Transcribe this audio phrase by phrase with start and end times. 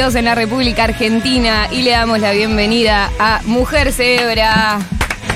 [0.00, 4.78] 22 en la República Argentina y le damos la bienvenida a Mujer Cebra.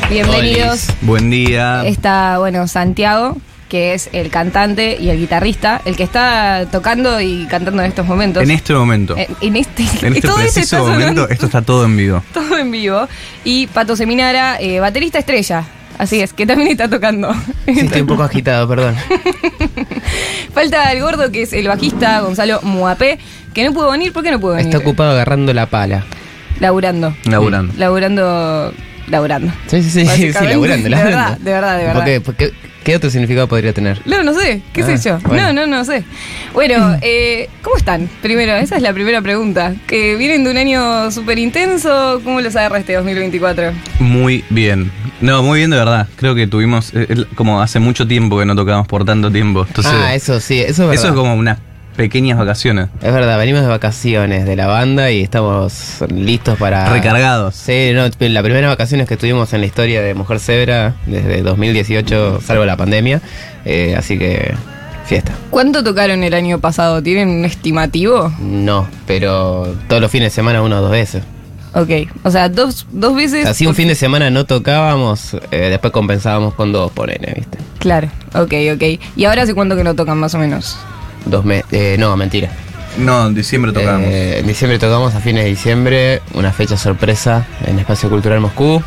[0.08, 0.86] Bienvenidos.
[1.02, 1.84] Buen día.
[1.84, 3.36] Está, bueno, Santiago,
[3.68, 8.06] que es el cantante y el guitarrista, el que está tocando y cantando en estos
[8.06, 8.42] momentos.
[8.42, 9.14] En este momento.
[9.18, 12.22] Eh, en este, en este todo preciso momento, sonando esto está todo en vivo.
[12.32, 13.06] todo en vivo.
[13.44, 15.62] Y Pato Seminara, eh, baterista estrella.
[15.98, 17.32] Así es, que también está tocando.
[17.66, 18.96] Sí, estoy un poco agitado, perdón.
[20.54, 23.18] Falta el gordo, que es el bajista Gonzalo Muapé,
[23.52, 24.12] que no pudo venir.
[24.12, 24.66] ¿Por qué no pudo venir?
[24.66, 26.04] Está ocupado agarrando la pala.
[26.60, 27.14] Laburando.
[27.24, 27.72] Laburando.
[27.76, 28.72] Laburando.
[29.08, 29.52] Laburando.
[29.66, 30.48] Sí, sí, sí, sí, Básicamente.
[30.54, 31.16] laburando, De laburando.
[31.18, 31.94] verdad, de verdad, de verdad.
[31.94, 32.20] ¿Por qué?
[32.20, 32.52] ¿Por qué?
[32.84, 33.98] ¿Qué otro significado podría tener?
[34.04, 35.18] No, no sé, qué Ah, sé yo.
[35.20, 35.54] bueno.
[35.54, 36.04] No, no, no sé.
[36.52, 38.10] Bueno, eh, ¿cómo están?
[38.20, 39.74] Primero, esa es la primera pregunta.
[39.86, 42.20] ¿Que vienen de un año súper intenso?
[42.22, 43.72] ¿Cómo los agarra este 2024?
[44.00, 44.92] Muy bien.
[45.22, 46.08] No, muy bien de verdad.
[46.16, 49.64] Creo que tuvimos, eh, como hace mucho tiempo que no tocamos por tanto tiempo.
[49.66, 50.94] Entonces, ah, eso sí, eso es verdad.
[50.94, 51.58] eso es como unas
[51.96, 52.88] pequeñas vacaciones.
[53.02, 56.92] Es verdad, venimos de vacaciones de la banda y estamos listos para...
[56.92, 57.54] Recargados.
[57.54, 62.40] Sí, no, la primera vacaciones que tuvimos en la historia de Mujer Zebra desde 2018,
[62.44, 63.20] salvo la pandemia.
[63.64, 64.54] eh, así que,
[65.06, 65.32] fiesta.
[65.50, 67.02] ¿Cuánto tocaron el año pasado?
[67.02, 68.32] ¿Tienen un estimativo?
[68.40, 71.22] No, pero todos los fines de semana una o dos veces.
[71.74, 73.46] Ok, o sea, dos, dos veces.
[73.46, 77.58] Así un fin de semana no tocábamos, eh, después compensábamos con dos, ponele, ¿viste?
[77.80, 79.00] Claro, ok, ok.
[79.16, 80.76] ¿Y ahora hace cuánto que no tocan más o menos?
[81.24, 81.98] Dos meses.
[81.98, 82.50] no, mentira.
[82.98, 84.06] No, en diciembre tocamos.
[84.06, 88.82] Eh, en diciembre tocamos a fines de diciembre, una fecha sorpresa en Espacio Cultural Moscú.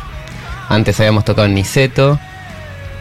[0.68, 2.18] Antes habíamos tocado en Niceto.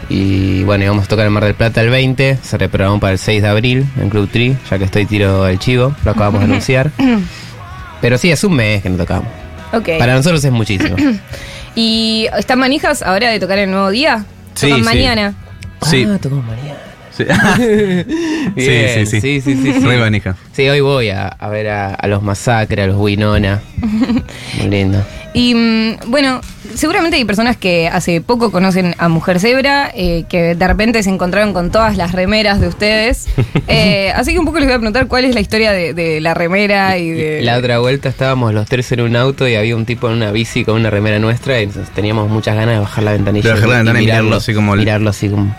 [0.09, 2.39] Y bueno, íbamos a tocar en Mar del Plata el 20.
[2.41, 5.59] Se reprogramó para el 6 de abril en Club Tree, ya que estoy tiro el
[5.59, 5.93] chivo.
[6.05, 6.91] Lo acabamos de anunciar.
[8.01, 9.27] Pero sí, es un mes que no tocamos.
[9.73, 9.89] Ok.
[9.99, 10.95] Para nosotros es muchísimo.
[11.75, 14.25] ¿Y están manijas ahora de tocar el nuevo día?
[14.55, 14.85] Sí, ¿Tocan sí.
[14.85, 15.33] mañana?
[15.83, 16.05] Sí.
[16.09, 16.79] Ah, tocamos mañana.
[17.57, 18.53] Sí.
[18.55, 19.85] Bien, sí, sí, sí, sí, sí, sí.
[19.85, 20.35] Re manija.
[20.53, 23.61] Sí, hoy voy a, a ver a, a los Masacre, a los Winona.
[24.57, 25.03] Muy lindo.
[25.33, 26.41] Y mm, bueno,
[26.73, 31.09] seguramente hay personas que hace poco conocen a Mujer Zebra, eh, que de repente se
[31.09, 33.27] encontraron con todas las remeras de ustedes.
[33.69, 36.21] Eh, así que un poco les voy a preguntar cuál es la historia de, de
[36.21, 37.41] la remera y de...
[37.41, 40.31] La otra vuelta estábamos los tres en un auto y había un tipo en una
[40.31, 43.69] bici con una remera nuestra y teníamos muchas ganas de bajar la ventanilla De bajar
[43.69, 45.53] la ventana y mirarlo así como mirarlo así como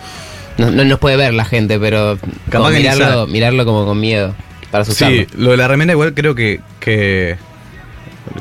[0.59, 2.17] no, no nos puede ver la gente, pero
[2.49, 4.35] Capaz como mirarlo, mirarlo como con miedo
[4.71, 5.17] para asustarlo.
[5.17, 7.37] Sí, lo de la remera igual creo que, que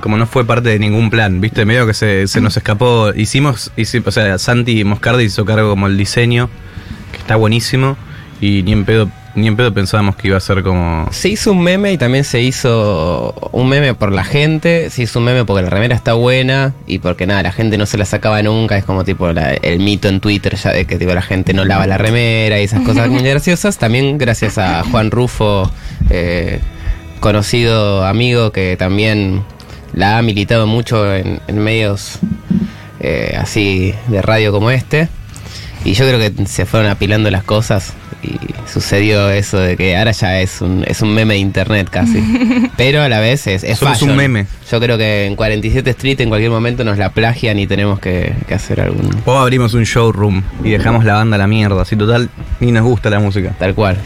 [0.03, 3.13] como no fue parte de ningún plan, viste, medio que se, se nos escapó.
[3.15, 6.51] Hicimos, hici- o sea, Santi Moscardi hizo cargo como el diseño,
[7.13, 7.97] que está buenísimo,
[8.41, 11.07] y ni en pedo, ni en pedo pensábamos que iba a ser como.
[11.13, 15.19] Se hizo un meme y también se hizo un meme por la gente, se hizo
[15.21, 18.05] un meme porque la remera está buena y porque nada, la gente no se la
[18.05, 21.23] sacaba nunca, es como tipo la- el mito en Twitter ya de que tipo, la
[21.23, 23.79] gente no lava la remera y esas cosas muy graciosas.
[23.79, 25.71] También gracias a Juan Rufo,
[26.11, 26.59] eh,
[27.21, 29.43] conocido amigo que también
[29.93, 32.19] la ha militado mucho en, en medios
[33.01, 35.09] eh, así de radio como este.
[35.85, 38.37] Y yo creo que se fueron apilando las cosas y
[38.71, 42.21] sucedió eso de que ahora ya es un, es un meme de internet casi.
[42.77, 44.47] Pero a la vez es, es Solo es un meme.
[44.71, 48.35] Yo creo que en 47 Street en cualquier momento nos la plagian y tenemos que,
[48.47, 49.09] que hacer algún...
[49.25, 52.29] O abrimos un showroom y dejamos la banda a la mierda, así total,
[52.61, 53.55] ni nos gusta la música.
[53.59, 53.97] Tal cual.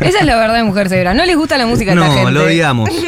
[0.00, 1.14] Esa es la verdad de Mujer Zebra.
[1.14, 2.32] No les gusta la música a esta No, gente.
[2.32, 2.90] lo odiamos.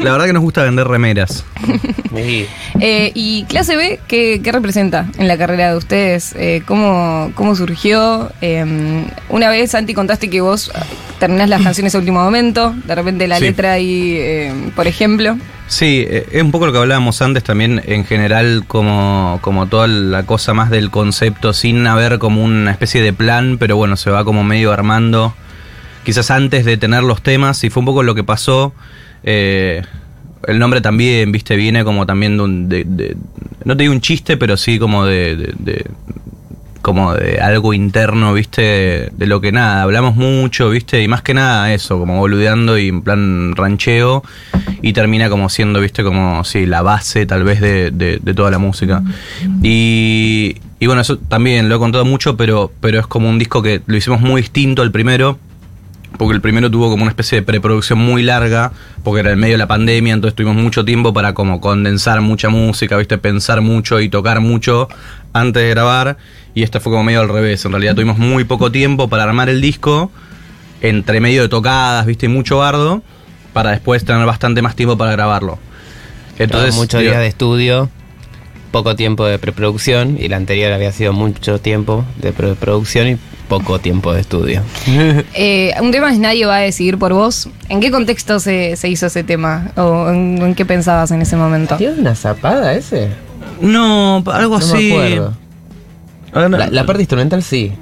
[0.00, 1.44] La verdad que nos gusta vender remeras.
[2.14, 2.46] Sí.
[2.78, 6.34] Eh, ¿Y clase B qué, qué representa en la carrera de ustedes?
[6.36, 8.30] Eh, ¿cómo, ¿Cómo surgió?
[8.42, 10.70] Eh, una vez, Santi, contaste que vos
[11.18, 13.44] terminás las canciones a último momento, de repente la Sí.
[13.44, 15.38] letra ahí, eh, por ejemplo.
[15.68, 19.86] Sí, eh, es un poco lo que hablábamos antes también en general como, como toda
[19.86, 24.10] la cosa más del concepto sin haber como una especie de plan, pero bueno, se
[24.10, 25.34] va como medio armando
[26.04, 28.74] quizás antes de tener los temas y fue un poco lo que pasó.
[29.24, 29.82] Eh,
[30.48, 32.68] el nombre también, viste, viene como también de un...
[32.68, 33.16] de- de-
[33.64, 35.86] no te digo un chiste, pero sí como de- de-
[36.82, 41.32] como de algo interno, viste, de lo que nada, hablamos mucho, viste, y más que
[41.32, 44.24] nada eso, como boludeando y en plan rancheo,
[44.82, 48.50] y termina como siendo, viste, como, sí, la base tal vez de, de- de toda
[48.50, 49.00] la música.
[49.62, 53.62] Y, y bueno, eso también lo he contado mucho, pero, pero es como un disco
[53.62, 55.38] que lo hicimos muy distinto al primero,
[56.18, 58.72] porque el primero tuvo como una especie de preproducción muy larga,
[59.02, 62.48] porque era en medio de la pandemia, entonces tuvimos mucho tiempo para como condensar mucha
[62.48, 64.88] música, viste, pensar mucho y tocar mucho
[65.32, 66.18] antes de grabar,
[66.54, 69.48] y este fue como medio al revés, en realidad tuvimos muy poco tiempo para armar
[69.48, 70.10] el disco,
[70.80, 73.02] entre medio de tocadas, viste, y mucho bardo,
[73.52, 75.58] para después tener bastante más tiempo para grabarlo.
[76.38, 77.90] Entonces, muchos días de estudio.
[78.72, 83.16] Poco tiempo de preproducción y la anterior había sido mucho tiempo de preproducción y
[83.48, 84.62] poco tiempo de estudio.
[85.34, 87.48] Eh, un tema es Nadie va a decidir por vos.
[87.68, 89.70] ¿En qué contexto se, se hizo ese tema?
[89.76, 91.76] ¿O en, en qué pensabas en ese momento?
[91.76, 93.08] ¿Tiene una zapada ese?
[93.60, 94.88] No, algo No así.
[94.92, 95.34] me acuerdo.
[96.32, 97.72] Ahora no- La, la parte instrumental sí.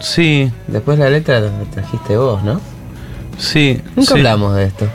[0.00, 2.60] Sí, Después la letra la trajiste vos, ¿no?
[3.36, 3.80] sí.
[3.96, 4.18] Nunca sí.
[4.18, 4.88] hablamos de esto.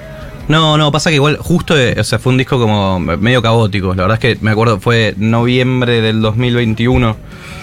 [0.47, 3.95] No, no, pasa que igual justo, eh, o sea, fue un disco como medio caótico.
[3.95, 7.15] La verdad es que me acuerdo, fue noviembre del 2021.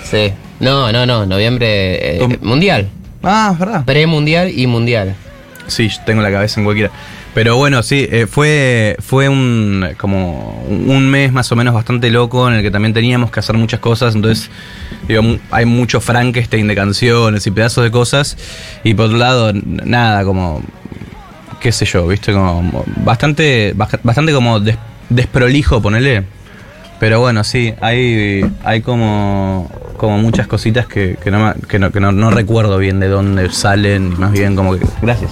[0.05, 0.33] Sí.
[0.61, 1.27] No, no, no.
[1.27, 2.17] Noviembre.
[2.17, 2.89] eh, mundial.
[3.23, 3.85] Ah, es verdad.
[3.85, 5.15] Premundial y mundial.
[5.67, 6.91] Sí, tengo la cabeza en cualquiera.
[7.33, 12.49] Pero bueno, sí, eh, fue, fue un como un mes más o menos bastante loco
[12.49, 14.17] en el que también teníamos que hacer muchas cosas.
[14.17, 14.51] Entonces,
[15.07, 15.23] digo,
[15.53, 18.37] hay mucho Frankenstein de canciones y pedazos de cosas.
[18.83, 20.61] Y por otro lado, nada, como,
[21.61, 24.79] qué sé yo, viste, como bastante, bastante como des-
[25.09, 26.25] desprolijo, ponele.
[26.99, 32.01] Pero bueno, sí, hay, hay como, como muchas cositas que, que, no, que, no, que
[32.01, 34.87] no recuerdo bien de dónde salen, y más bien como que.
[35.01, 35.31] Gracias.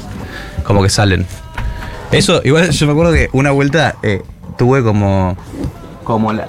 [0.65, 1.27] Como que salen.
[2.11, 4.23] Eso, igual yo me acuerdo que una vuelta eh,
[4.57, 5.37] tuve como.
[6.05, 6.47] Como la.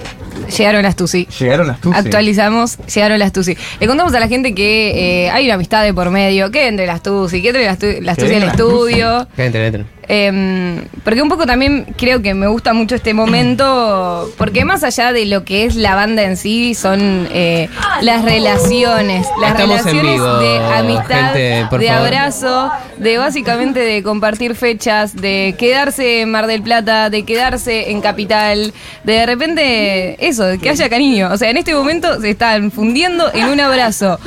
[0.48, 1.26] Llegaron las Tusi.
[1.38, 1.98] Llegaron las Tusi.
[1.98, 3.56] Actualizamos, llegaron las Tusi.
[3.80, 6.86] Le contamos a la gente que eh, hay una amistad de por medio, que entre
[6.86, 9.28] las Tusi, que entre las, tu- las Que Tusi al estudio.
[9.36, 9.84] ¿Qué entre, entre?
[10.12, 15.12] Em, porque un poco también creo que me gusta mucho este momento, porque más allá
[15.12, 17.68] de lo que es la banda en sí, son eh,
[18.02, 21.86] las relaciones, las Estamos relaciones vivo, de amistad, gente, de favor.
[21.86, 28.00] abrazo, de básicamente de compartir fechas, de quedarse en Mar del Plata, de quedarse en
[28.00, 28.74] Capital,
[29.04, 31.28] de de repente eso, de que haya cariño.
[31.30, 34.18] O sea, en este momento se están fundiendo en un abrazo.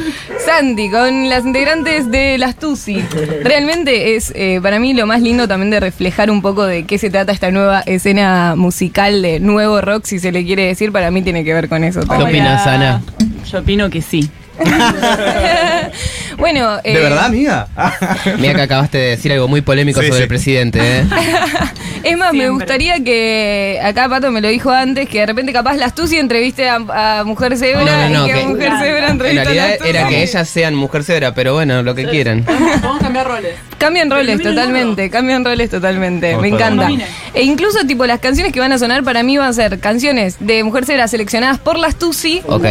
[0.45, 3.03] Santi con las integrantes de las Tusi.
[3.43, 6.97] Realmente es eh, para mí lo más lindo también de reflejar un poco de qué
[6.97, 11.11] se trata esta nueva escena musical de nuevo rock, si se le quiere decir, para
[11.11, 12.29] mí tiene que ver con eso ¿Qué también.
[12.29, 13.01] opinas, Ana?
[13.51, 14.29] Yo opino que sí.
[16.37, 17.67] bueno, ¿De eh, verdad, amiga?
[18.39, 20.23] Mira que acabaste de decir algo muy polémico Sí, sobre sí.
[20.23, 21.05] el presidente, ¿eh?
[22.03, 25.77] Es más, me gustaría que acá Pato me lo dijo antes, que de repente capaz
[25.77, 26.75] las Tusi entreviste a,
[27.19, 30.07] a Mujer Zebra No, no, no, y que, que- Mujer Zebra En a realidad era
[30.09, 32.43] que ellas sean mujer cebra, pero bueno, lo que quieran.
[32.45, 33.53] Vamos a cambiar roles.
[33.77, 36.89] Cambian roles totalmente, cambian roles totalmente, me encanta.
[37.33, 40.37] E incluso tipo las canciones que van a sonar para mí van a ser canciones
[40.41, 42.65] de Mujer Zebra seleccionadas por las Tusi Ok.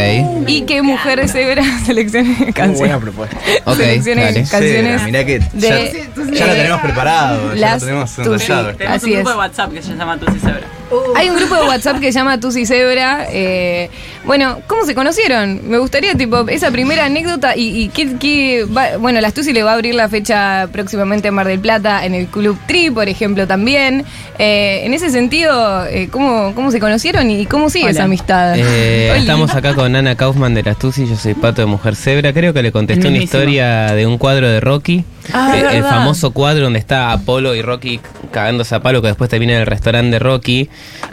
[0.47, 2.97] y que Mujer Zebra seleccione canciones.
[2.97, 3.37] propuesta.
[3.65, 4.43] Ok, seleccione dale.
[4.49, 8.75] canciones mirá que de, ya, ya lo tenemos preparado, ya lo tenemos ensayado.
[8.75, 9.35] Tenemos Así un grupo es.
[9.35, 10.67] de WhatsApp que se llama Tusi Zebra.
[11.15, 13.25] Hay un grupo de WhatsApp que se llama Tusi Zebra.
[13.29, 13.89] eh,
[14.25, 15.61] bueno, ¿cómo se conocieron?
[15.69, 19.71] Me gustaría, tipo, esa primera anécdota y, y qué, qué va- bueno, Tusi le va
[19.71, 23.47] a abrir la fecha próximamente en Mar del Plata, en el Club Tri, por ejemplo,
[23.47, 24.05] también.
[24.39, 27.91] Eh, en ese sentido, eh, ¿cómo, ¿cómo se conocieron y cómo sigue Hola.
[27.91, 28.53] esa amistad?
[28.57, 32.31] Eh, estamos acá con Ana Kaufman de las Tusi, yo soy Pato de Mujer Zebra.
[32.33, 35.03] Creo que le contesté una historia de un cuadro de Rocky.
[35.33, 35.89] Ah, Eh, el verdad.
[35.89, 37.99] famoso cuadro donde está Apolo y Rocky
[38.31, 40.69] cagándose a palo, que después termina en el restaurante de Rocky.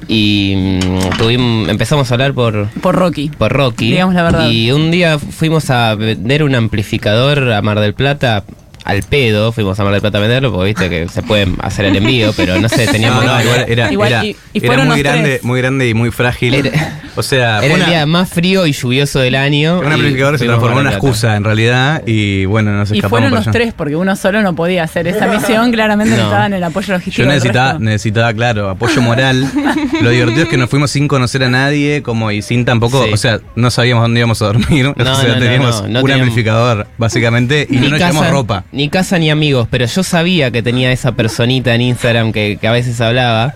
[0.09, 3.31] Y mm, tuvimos, empezamos a hablar por, Por Rocky.
[3.31, 3.91] por Rocky.
[3.91, 4.51] Digamos la verdad.
[4.51, 8.45] Y un día fuimos a vender un amplificador a Mar del Plata.
[8.85, 11.85] Al pedo, fuimos a Mar del Plata a venderlo, porque viste que se puede hacer
[11.85, 13.25] el envío, pero no sé, No, teníamos.
[13.25, 15.45] no, igual era, Igual, era, y- y era fueron muy grande, tres.
[15.45, 16.55] muy grande y muy frágil.
[16.55, 19.81] Era- o sea, Era el día más frío y lluvioso del año.
[19.81, 23.11] un y amplificador se transformó en una excusa en realidad y bueno, nos Y escapamos
[23.11, 23.53] fueron por los allá.
[23.53, 25.71] tres, porque uno solo no podía hacer esa misión.
[25.73, 26.17] Claramente No.
[26.17, 27.23] necesitaban el apoyo logístico.
[27.23, 29.47] Yo necesitaba, necesitaba, claro, apoyo moral.
[30.01, 33.13] Lo divertido es que nos fuimos sin conocer a nadie, como y sin tampoco, Sí.
[33.13, 34.87] o sea, no sabíamos dónde íbamos a dormir.
[34.87, 37.99] o No, sea, no, no, teníamos no, no un teníamos- amplificador, básicamente, y no nos
[37.99, 38.65] llevamos ropa.
[38.73, 42.69] Ni casa ni amigos, pero yo sabía que tenía esa personita en Instagram que, que
[42.69, 43.53] a veces hablaba.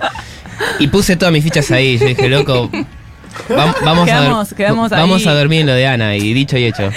[0.81, 1.99] Y puse todas mis fichas ahí.
[1.99, 2.69] Yo dije, loco,
[3.49, 5.29] vam- vamos, a, Quedamos- dor- quedamos vamos ahí.
[5.29, 6.17] a dormir en lo de Ana.
[6.17, 6.91] Y dicho y hecho.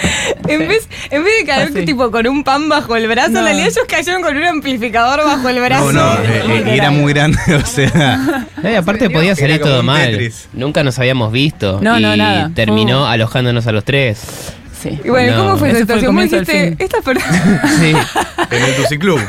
[0.48, 1.84] En vez, en vez de caer Así.
[1.84, 3.38] tipo con un pan bajo el brazo, No.
[3.40, 5.92] en realidad ellos cayeron con un amplificador bajo el brazo.
[5.92, 8.46] No, no, eh, eh, era muy grande, o sea.
[8.78, 10.32] Aparte podía salir todo mal.
[10.54, 11.78] Nunca nos habíamos visto.
[11.80, 12.50] No, y no, nada.
[12.52, 13.06] terminó Uh.
[13.06, 14.54] alojándonos a los tres.
[14.80, 14.98] Sí.
[15.04, 15.44] Y bueno, No.
[15.44, 16.14] ¿cómo fue esa situación?
[16.16, 16.76] Del dijiste, fin.
[16.78, 17.42] estas personas...
[17.80, 17.92] Sí.
[18.50, 19.20] En el Tusi Club.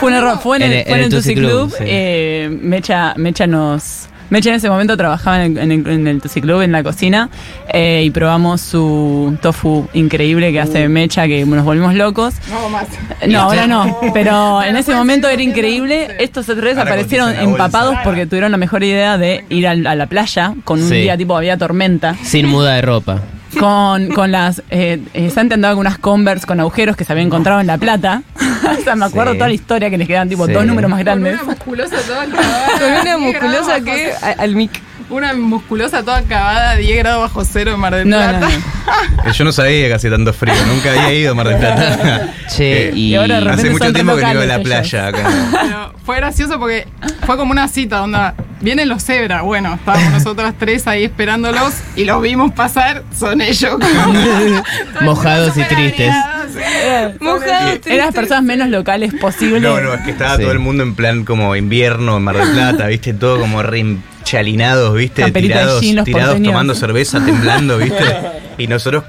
[0.00, 0.38] Fue un error.
[0.42, 1.68] Fue en el, En en el el Tusi Club.
[1.68, 1.84] Club, sí.
[1.86, 4.08] eh, Mecha, Mecha nos.
[4.28, 6.82] Mecha en ese momento trabajaba en el, en el, en el Tusi Club, en la
[6.82, 7.30] cocina,
[7.72, 12.34] eh, y probamos su tofu increíble que hace Mecha, que nos volvimos locos.
[12.50, 12.86] No, más.
[13.28, 16.08] No, ahora no, pero en ese momento era increíble.
[16.18, 17.42] Estos tres Ahora aparecieron bolsa.
[17.44, 20.96] empapados porque tuvieron la mejor idea de ir al- a, la playa con un Sí.
[20.96, 22.16] día tipo había tormenta.
[22.24, 23.20] Sin muda de ropa.
[23.58, 24.62] Con, con las.
[24.70, 27.78] Eh, eh, Santi andaba con unas Converse con agujeros que se había encontrado en La
[27.78, 28.22] Plata.
[28.78, 29.38] o sea, me acuerdo Sí.
[29.38, 30.52] toda la historia que les quedan tipo Sí.
[30.52, 31.38] dos números más grandes.
[31.66, 34.12] Con una musculosa que...
[34.12, 34.70] a- al mic.
[35.10, 38.40] una musculosa toda acabada, 10 grados bajo cero en Mar del No, Plata.
[38.40, 38.48] no,
[39.24, 39.32] no.
[39.32, 42.32] Yo no sabía que hacía tanto frío, nunca había ido a Mar del Plata.
[42.48, 45.28] Che, Eh, y, ahora de Hace mucho tiempo que no iba a la playa acá.
[45.62, 46.86] Pero fue gracioso porque
[47.24, 52.04] fue como una cita, onda, vienen los cebras, bueno, estábamos nosotras tres ahí esperándolos y
[52.04, 53.76] los vimos pasar, son ellos.
[55.02, 56.12] Mojados y tristes.
[57.20, 57.94] Mojado, triste.
[57.94, 59.62] Eran las personas menos locales posibles.
[59.62, 60.42] No, no, es que estaba Sí.
[60.42, 64.94] todo el mundo en plan como invierno en Mar del Plata, viste, todo como rinchalinados,
[64.94, 66.52] viste, Camperita tirados, jean, tirados porteños.
[66.52, 68.04] tomando cerveza, temblando, viste.
[68.58, 69.04] Y nosotros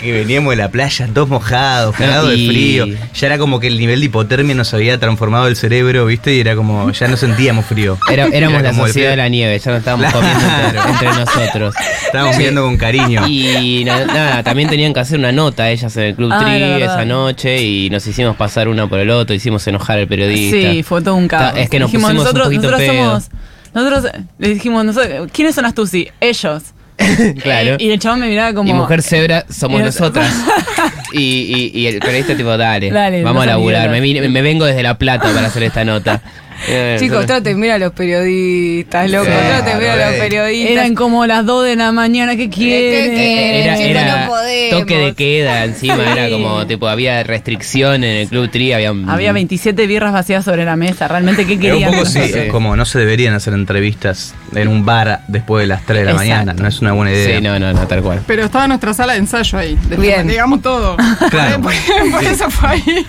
[0.00, 2.98] que veníamos de la playa todos mojados, cagados y- de frío.
[3.14, 6.40] Ya era como que el nivel de hipotermia nos había transformado el cerebro, viste, y
[6.40, 7.98] era como, ya no sentíamos frío.
[8.10, 11.74] Era- éramos Era la sociedad de la nieve, ya nos estábamos comiendo entre, entre nosotros.
[12.06, 13.26] Estábamos viendo con cariño.
[13.28, 16.82] Y na- nada, también tenían que hacer una nota ellas en el Club Ah, Tri
[16.82, 20.70] esa noche y nos hicimos pasar uno por el otro, hicimos enojar al periodista.
[20.72, 21.54] Sí, fue todo un caos.
[21.56, 23.04] Es que nos dijimos, pusimos un nosotros, poquito nosotros pedo.
[23.04, 23.28] somos.
[23.74, 26.08] Nosotros le dijimos, nosotros, ¿quiénes son Astuci?
[26.20, 26.62] Ellos.
[27.42, 27.76] Claro.
[27.78, 28.68] Y el chabón me miraba como.
[28.68, 30.32] Y Mujer Zebra somos nosotras.
[31.12, 33.88] y, y, y el periodista tipo, dale, Dale, vamos a no laburar.
[33.90, 36.20] Me, me vengo desde La Plata para hacer esta nota.
[36.66, 39.26] Eh, Chicos, traten bien a los periodistas, loco.
[39.26, 40.18] Claro, traten bien a los eh.
[40.18, 40.72] periodistas.
[40.72, 43.10] Eran como las 2 de la mañana, ¿qué quieren?
[43.14, 43.18] quieren?
[43.18, 44.80] Era, chicos, era no podemos.
[44.80, 46.02] toque de queda encima, Sí.
[46.18, 50.64] era como tipo, había restricción en el Club Tri, había, Había 27 birras vacías sobre
[50.64, 51.06] la mesa.
[51.08, 51.92] Realmente, ¿qué Era un querían?
[51.92, 52.48] poco sí, Sí.
[52.50, 56.10] como no se deberían hacer entrevistas en un bar después de las 3 de la
[56.12, 56.28] Exacto.
[56.30, 57.36] mañana, no es una buena idea.
[57.36, 58.20] Sí, no, no, no, tal cual.
[58.26, 59.74] Pero estaba nuestra sala de ensayo ahí.
[59.74, 60.26] después, Bien.
[60.26, 60.96] Digamos todo.
[61.30, 61.60] Claro.
[61.60, 61.72] por,
[62.10, 63.06] por eso fue ahí.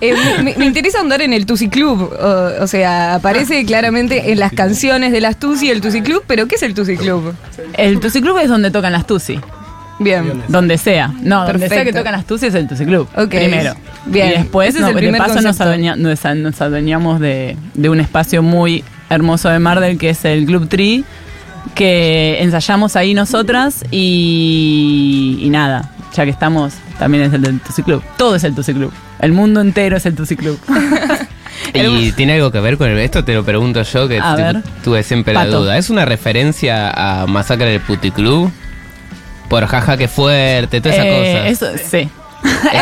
[0.00, 2.12] Eh, me, me interesa andar en el Tusi Club.
[2.20, 6.46] O, o sea, aparece claramente en las canciones de las Tusi el Tusi Club, pero
[6.48, 7.34] ¿qué es el Tusi Club?
[7.74, 9.38] El Tusi Club es donde tocan las Tusi.
[10.00, 10.42] Bien.
[10.48, 11.12] Donde sea.
[11.22, 11.98] No, donde sea que Perfecto.
[12.00, 13.08] tocan las Tusi es el Tusi Club.
[13.28, 13.74] Primero.
[14.06, 14.28] Bien.
[14.28, 15.64] Y después, Ese es no, el de primer paso, nos, concepto.
[15.64, 20.24] adueña- nos, a- nos adueñamos de, de un espacio muy hermoso de Mardel que es
[20.24, 21.04] el Club Tree.
[21.74, 25.90] Que ensayamos ahí nosotras y, y nada.
[26.14, 28.02] Ya que estamos, también es el del Tusi Club.
[28.16, 28.92] Todo es el Tusi Club.
[29.20, 30.58] El mundo entero es el Tusi Club.
[31.74, 33.24] ¿Y tiene algo que ver con el- esto?
[33.24, 34.62] Te lo pregunto yo, que A tu- ver.
[34.82, 35.76] tuve siempre la duda.
[35.76, 38.50] ¿Es una referencia a Masacre del Puticlub?
[39.48, 41.48] Por jaja, que fuerte, toda esa Eh, cosa.
[41.48, 41.96] Eso, sí.
[41.98, 42.08] Eh,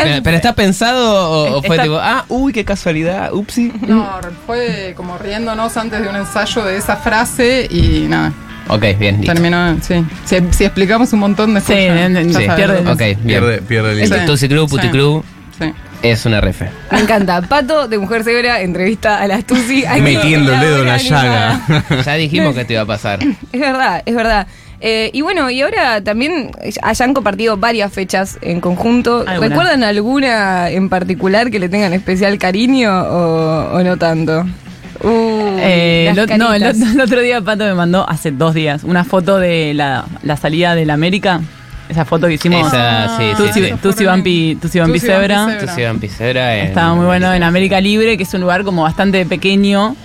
[0.03, 3.71] pero, pero está pensado o, o fue Está- tipo, ah, uy, qué casualidad, upsi?
[3.87, 4.09] No,
[4.45, 8.33] fue como riéndonos antes de un ensayo de esa frase y nada.
[8.69, 9.21] Ok, bien.
[9.21, 10.05] Terminó, sí.
[10.25, 12.55] Si, si explicamos un montón de Sí, ya- ya Sí, sabes.
[12.55, 13.19] pierde- ok, bien.
[13.25, 14.17] Pierde, pierde el hilo.
[14.19, 14.25] Sí.
[14.25, 14.75] Tusi Club, Sí.
[14.77, 15.23] Puticlub
[15.59, 15.73] Sí.
[16.03, 16.69] Es una refe.
[16.91, 17.41] Me encanta.
[17.41, 19.83] Pato de Mujer Cebra, entrevista a las Tusi.
[20.01, 21.61] Metiendo el dedo en la llaga.
[22.05, 23.19] Ya dijimos que te iba a pasar.
[23.51, 24.47] Es verdad, es verdad.
[24.81, 29.23] Eh, y bueno, y ahora también hayan compartido varias fechas en conjunto.
[29.25, 29.47] Alguna.
[29.47, 34.45] ¿Recuerdan alguna en particular que le tengan especial cariño o, o no tanto?
[35.01, 36.63] Uh, Eh, no, el,
[37.01, 40.89] otro día Pato me mandó, hace dos días, una foto de la, la salida del
[40.89, 41.41] América.
[41.89, 42.67] Esa foto que hicimos.
[42.67, 43.73] Esa, sí, sí, Tusi, sí.
[43.81, 45.45] Tusi Vampi, Tusi Vampi Tusi Vampi Zebra.
[45.47, 45.65] Zebra.
[45.73, 49.25] Tusi Vampicera en- Estaba muy bueno en América Libre, que es un lugar como bastante
[49.25, 49.95] pequeño.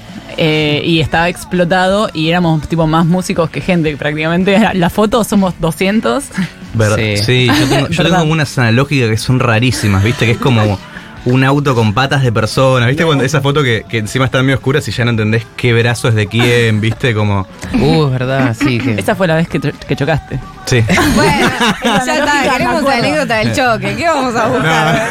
[0.41, 4.57] eh, y estaba explotado y éramos tipo más músicos que gente prácticamente.
[4.75, 6.25] La foto somos 200.
[6.75, 7.25] Ver- Sí.
[7.25, 7.47] sí.
[7.49, 10.27] yo tengo, yo tengo unas analógicas que son rarísimas, ¿viste?
[10.27, 10.79] Que es como
[11.25, 13.05] un auto con patas de persona, ¿viste?
[13.05, 16.09] Cuando esa foto que, que encima están medio oscuras y ya no entendés qué brazo
[16.09, 17.15] es de quién, ¿viste?
[17.15, 17.47] Como.
[17.75, 18.79] Uh, es verdad, sí.
[18.79, 18.95] Que...
[18.95, 20.39] Esa fue la vez que, cho- que chocaste.
[20.67, 20.83] Sí.
[21.15, 21.51] Bueno,
[22.07, 23.95] ya está, queremos la anécdota del choque.
[23.97, 25.09] ¿Qué vamos a buscar?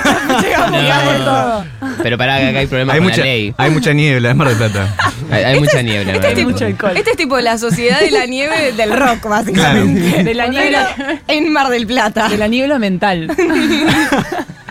[0.71, 1.65] No.
[2.03, 3.53] Pero pará, que acá hay problemas Hay con mucha, la ley.
[3.57, 4.95] hay mucha niebla, es Mar del Plata.
[5.31, 6.13] Hay, hay mucha niebla.
[6.13, 6.35] Este es, ¿verdad?
[6.37, 6.91] tipo, mucho alcohol.
[6.95, 10.23] este es tipo la sociedad de la nieve del rock, básicamente.
[10.23, 10.95] De la Pero niebla,
[11.27, 12.29] en Mar del Plata.
[12.29, 13.29] de la niebla mental.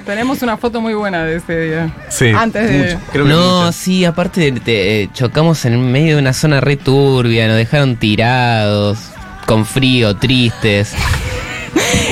[0.06, 1.90] Tenemos una foto muy buena de ese día.
[2.08, 2.26] Sí.
[2.28, 3.72] Antes de- mucho, creo que No, mucho.
[3.72, 7.96] sí, aparte de- de- eh, chocamos en medio de una zona re turbia, nos dejaron
[7.96, 8.98] tirados,
[9.46, 10.94] con frío, tristes.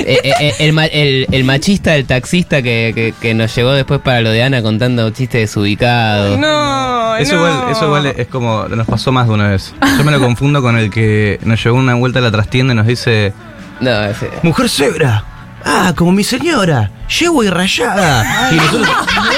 [0.06, 4.00] Eh, eh, el, ma- el- el machista del taxista que, que- que nos llevó después
[4.00, 6.38] para lo de Ana contando chistes desubicados.
[6.38, 7.38] No, Eso, no.
[7.46, 8.64] igual, eso igual es como.
[8.68, 9.74] Nos pasó más de una vez.
[9.96, 12.76] Yo me lo confundo con el que nos llevó una vuelta a la trastienda y
[12.76, 13.32] nos dice:
[13.80, 15.24] No, ese- ¡Mujer cebra!
[15.64, 16.90] ¡Ah, como mi señora!
[17.20, 18.50] ¡Llevo y rayada!
[18.52, 18.88] Y nosotros.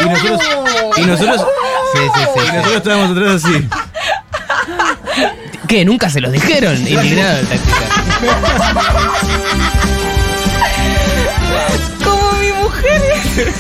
[0.00, 0.40] Y nosotros.
[0.96, 1.40] Y nosotros.
[1.94, 2.56] sí, sí, sí, Y sí.
[2.56, 3.68] nosotros estábamos atrás así.
[5.68, 5.84] ¿Qué?
[5.84, 6.76] ¿Nunca se los dijeron?
[6.76, 7.86] Indignado el taxista.
[12.04, 13.52] Como mi mujer.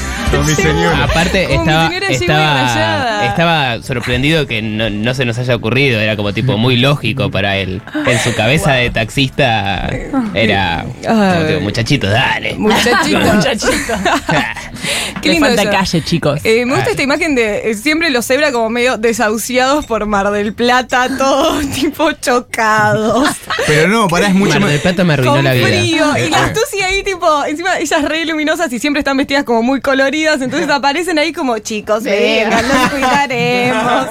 [0.42, 1.04] Mi señora.
[1.04, 5.38] Aparte Como mi estaba, señora allí muy estaba, estaba sorprendido que no, no se nos
[5.38, 7.82] haya ocurrido, era como tipo muy lógico para él.
[8.06, 9.88] En su cabeza de taxista
[10.34, 12.54] era como tipo, muchachito, dale.
[12.54, 13.18] Muchachito.
[13.34, 13.94] Muchachito.
[15.22, 15.70] Qué lindo falta eso.
[15.70, 16.40] calle, chicos.
[16.44, 20.30] Eh, me gusta esta imagen de eh, siempre los cebra como medio desahuciados por Mar
[20.30, 23.28] del Plata, todos tipo chocados.
[23.66, 25.66] Pero no, pará, es mucho Mar del Plata me arruinó con la vida.
[25.66, 26.16] frío.
[26.26, 29.80] Y las Tusi ahí, tipo, encima ellas re luminosas y siempre están vestidas como muy
[29.80, 30.25] coloridas.
[30.34, 34.06] Entonces aparecen ahí como chicos, vengan, los cuidaremos.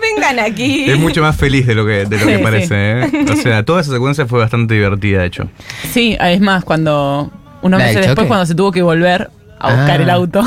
[0.00, 0.90] Vengan aquí.
[0.90, 2.42] Es mucho más feliz de lo que, de lo Sí, que sí.
[2.42, 3.10] parece, ¿eh?
[3.32, 5.48] O sea, toda esa secuencia fue bastante divertida, de hecho.
[5.92, 7.30] Sí, es más, cuando
[7.62, 10.02] unos ¿La del meses después, cuando se tuvo que volver a buscar Ah.
[10.02, 10.42] el auto.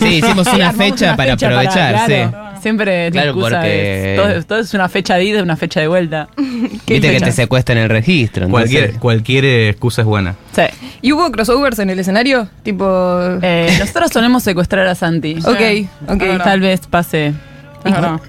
[0.00, 2.53] Sí, hicimos una fecha una para fecha aprovechar, claro.
[2.64, 5.56] Siempre la Claro, excusa porque- es, todo, todo es una fecha de ida y una
[5.56, 6.28] fecha de vuelta.
[6.38, 7.26] Viste que fecha?
[7.26, 8.46] te secuestran el registro.
[8.46, 10.34] entonces- Cualquier, cualquier excusa es buena.
[10.56, 10.62] Sí.
[11.02, 12.48] ¿Y hubo crossovers en el escenario?
[12.62, 13.20] Tipo.
[13.42, 15.36] Eh, nosotros solemos secuestrar a Santi.
[15.44, 16.42] ok, ok.
[16.42, 17.34] Tal vez pase.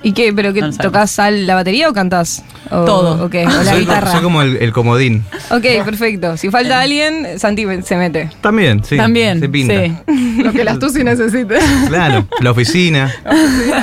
[0.03, 0.33] ¿Y qué?
[0.33, 0.61] ¿Pero qué?
[0.61, 0.71] No.
[0.71, 2.43] ¿Tocás sal la batería o cantás?
[2.69, 3.23] O- Todo.
[3.25, 3.45] ¿O qué?
[3.45, 4.11] ¿O la soy, guitarra?
[4.11, 5.23] soy como el, el comodín.
[5.49, 6.35] Ok, perfecto.
[6.37, 8.29] Si falta alguien, Santi se mete.
[8.41, 8.97] También, sí.
[8.97, 9.39] También.
[9.39, 9.73] Se pinta.
[9.73, 9.93] Sí.
[10.43, 11.59] Lo que las Tusi necesiten.
[11.87, 13.11] Claro, la oficina.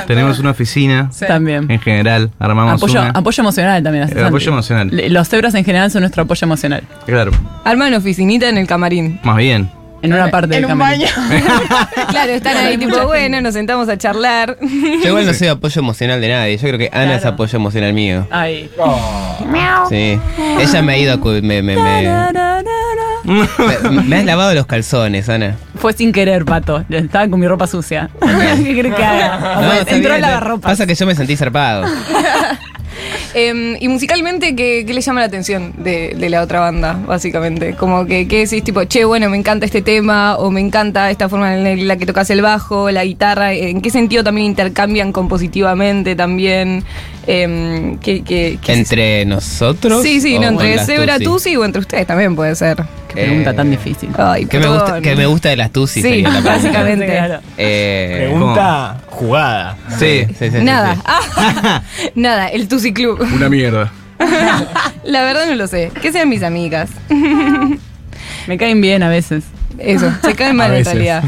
[0.07, 1.09] Tenemos una oficina.
[1.11, 1.25] Sí.
[1.27, 1.69] También.
[1.71, 3.09] En general, armamos Apoyo, una.
[3.11, 4.03] apoyo emocional también.
[4.05, 4.73] hace El apoyo Santi.
[4.73, 5.13] emocional.
[5.13, 6.83] Los cebras en general son nuestro apoyo emocional.
[7.05, 7.31] Claro,
[7.63, 9.19] Arman oficinita en el camarín.
[9.23, 9.69] más bien.
[10.03, 11.07] En una parte en del un baño.
[12.09, 14.57] Claro, están ahí tipo, bueno, nos sentamos a charlar.
[14.61, 16.57] Yo igual no soy apoyo emocional de nadie.
[16.57, 17.33] Yo creo que Ana es Claro.
[17.35, 18.27] apoyo emocional mío.
[18.29, 18.69] Ay.
[19.89, 20.19] Sí.
[20.59, 21.17] Ella me ha ido a.
[21.19, 21.75] cu- Me, me, me,
[23.23, 25.55] me- me has lavado los calzones, Ana.
[25.75, 26.83] Fue sin querer, pato.
[26.89, 28.09] Estaba con mi ropa sucia.
[28.21, 29.37] ¿Qué crees que haga?
[29.55, 30.69] No, Bueno, está entró a bien, lavar ropa.
[30.69, 31.85] Pasa que yo me sentí zarpado.
[33.35, 37.73] Em, y musicalmente, ¿qué, qué le llama la atención de, de la otra banda, básicamente?
[37.75, 38.63] Como que, ¿qué decís?
[38.63, 42.05] Tipo, che, bueno, me encanta este tema, o me encanta esta forma en la que
[42.05, 43.53] tocas el bajo, la guitarra.
[43.53, 46.83] ¿En qué sentido también intercambian compositivamente también?
[47.25, 50.03] Em, ¿qué, qué- qué es ¿Entre nosotros?
[50.03, 51.55] Sí, sí, no, entre Zebra Tusi?
[51.55, 52.75] O entre ustedes también puede ser.
[53.07, 54.09] Qué pregunta Eh, tan difícil.
[54.17, 56.01] Ay, ¿Qué me, gusta, que me gusta de las Tusi?
[56.01, 56.55] Sí, sería la pregunta.
[56.55, 57.05] básicamente.
[57.05, 57.39] Claro.
[57.57, 59.77] Eh, Pregunta jugada.
[59.99, 60.25] Sí.
[60.37, 60.95] sí, sí, Nada.
[60.95, 61.01] sí.
[61.05, 61.81] Ah,
[62.15, 63.21] nada, el Tusi Club.
[63.33, 63.91] Una mierda.
[65.05, 65.91] La verdad no lo sé.
[66.01, 66.89] Que sean mis amigas.
[68.47, 69.43] Me caen bien a veces.
[69.77, 71.23] Eso, se caen mal en realidad.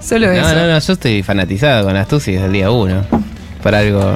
[0.00, 0.42] Solo eso.
[0.48, 3.04] No, no, no, yo estoy fanatizado con las Tusi desde el día uno.
[3.62, 4.14] Por algo.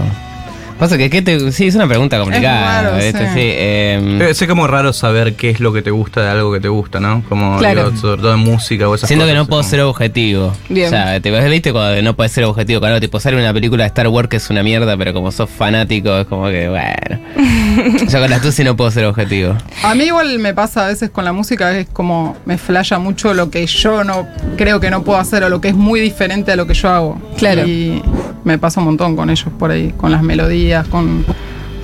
[0.78, 2.82] Pasa que, ¿qué te, sí, es una pregunta complicada.
[2.82, 3.18] raro, ¿viste?
[3.18, 3.24] sí.
[3.34, 6.52] Sí, em, Eh, sé como raro saber qué es lo que te gusta de algo
[6.52, 7.22] que te gusta, ¿no?
[7.28, 7.90] Como Claro.
[7.90, 10.52] digo, sobre todo en música o esas Siento que no puedo como- ser objetivo.
[10.68, 10.86] Bien.
[10.88, 13.84] O sea, te viste cuando no puedes ser objetivo con algo, tipo sale una película
[13.84, 17.20] de Star Wars que es una mierda, pero como sos fanático, es como que, bueno.
[18.10, 19.54] Yo con las Tusi no puedo ser objetivo.
[19.84, 23.34] A mí igual me pasa a veces con la música, es como me flasha mucho
[23.34, 26.50] lo que yo no creo que no puedo hacer o lo que es muy diferente
[26.52, 27.22] a lo que yo hago.
[27.38, 27.66] Claro.
[27.66, 28.02] Y
[28.44, 31.24] me pasa un montón con ellos por ahí, con las melodías, con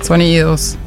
[0.01, 0.77] sonidos,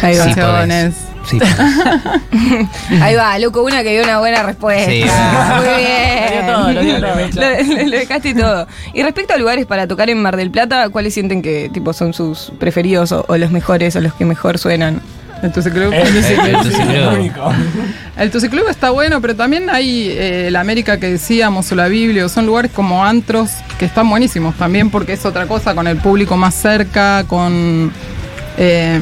[0.00, 0.24] Ahí va.
[0.24, 0.94] Sí, canciones.
[1.28, 1.38] Sí.
[3.00, 4.90] Ahí va, loco, una que dio una buena respuesta.
[4.90, 5.04] Sí.
[5.04, 6.24] Muy bien.
[6.24, 7.14] Lo dio todo, lo dio todo.
[7.14, 8.66] Lo, lo- lo dejaste todo.
[8.94, 12.12] Y respecto a lugares para tocar en Mar del Plata, ¿cuáles sienten que tipo son
[12.14, 15.00] sus preferidos o, o los mejores o los que mejor suenan?
[15.42, 15.92] El Tusi Club.
[15.92, 17.12] El Tusi Club.
[17.18, 17.52] único.
[18.16, 22.24] El Club está bueno, pero también hay eh, la América que decíamos o la Biblia,
[22.26, 25.96] o son lugares como antros que están buenísimos también porque es otra cosa, con el
[25.96, 27.90] público más cerca, con
[28.56, 29.00] eh,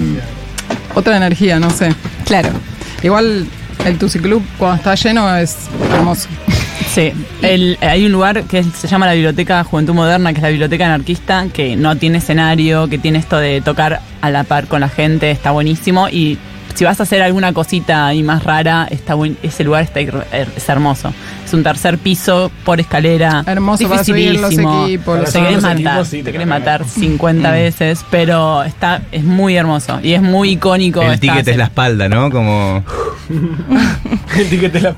[0.95, 1.95] otra energía, no sé.
[2.25, 2.49] Claro.
[3.03, 3.47] Igual
[3.85, 5.57] el Tusi Club cuando está lleno es
[5.93, 6.29] hermoso.
[6.89, 7.13] Sí,
[7.43, 10.87] el- hay un lugar que se llama la Biblioteca Juventud Moderna, que es la biblioteca
[10.87, 14.89] anarquista, que no tiene escenario, que tiene esto de tocar a la par con la
[14.89, 16.09] gente, está buenísimo.
[16.09, 16.39] Y
[16.81, 20.67] si vas a hacer alguna cosita ahí más rara, está buen- ese lugar está es
[20.67, 21.13] hermoso.
[21.45, 23.45] Es un tercer piso por escalera.
[23.47, 24.87] Hermoso subir los dificilísimo.
[24.87, 26.61] equipos, los Te querés equipos, matar, sí, te te querés cagan.
[26.61, 31.03] matar 50 veces, pero está es muy hermoso y es muy icónico.
[31.03, 32.31] El ticket es la espalda, ¿no?
[32.31, 32.83] Como.
[34.39, 34.95] Etiquete la-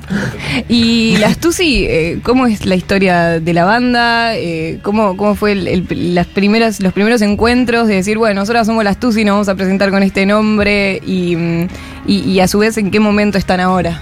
[0.69, 4.37] Y las Tusi, eh, ¿cómo es la historia de la banda?
[4.37, 8.67] Eh, ¿cómo, ¿Cómo fue el- el- las primeras, los primeros encuentros de decir, bueno, nosotros
[8.67, 11.01] somos las Tusi, nos vamos a presentar con este nombre?
[11.05, 11.69] Y, mm,
[12.07, 13.99] y, y a su vez, ¿en qué momento están ahora?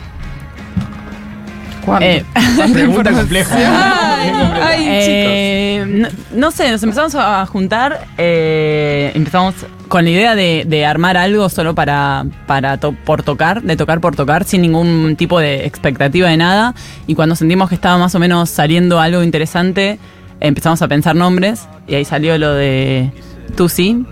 [1.85, 2.05] ¿Cuánto?
[2.07, 2.25] Eh,
[2.73, 3.57] Pregunta compleja.
[3.57, 4.31] Ay,
[4.63, 9.55] ay, Eh, no, no sé, nos empezamos a juntar, eh, empezamos
[9.89, 14.01] con la idea de, de armar algo solo para, para to- por tocar, de tocar
[14.01, 16.75] por tocar, sin ningún tipo de expectativa de nada.
[17.07, 19.99] Y cuando sentimos que estaba más o menos saliendo algo interesante,
[20.39, 23.11] empezamos a pensar nombres y ahí salió lo de
[23.57, 24.05] Tusi,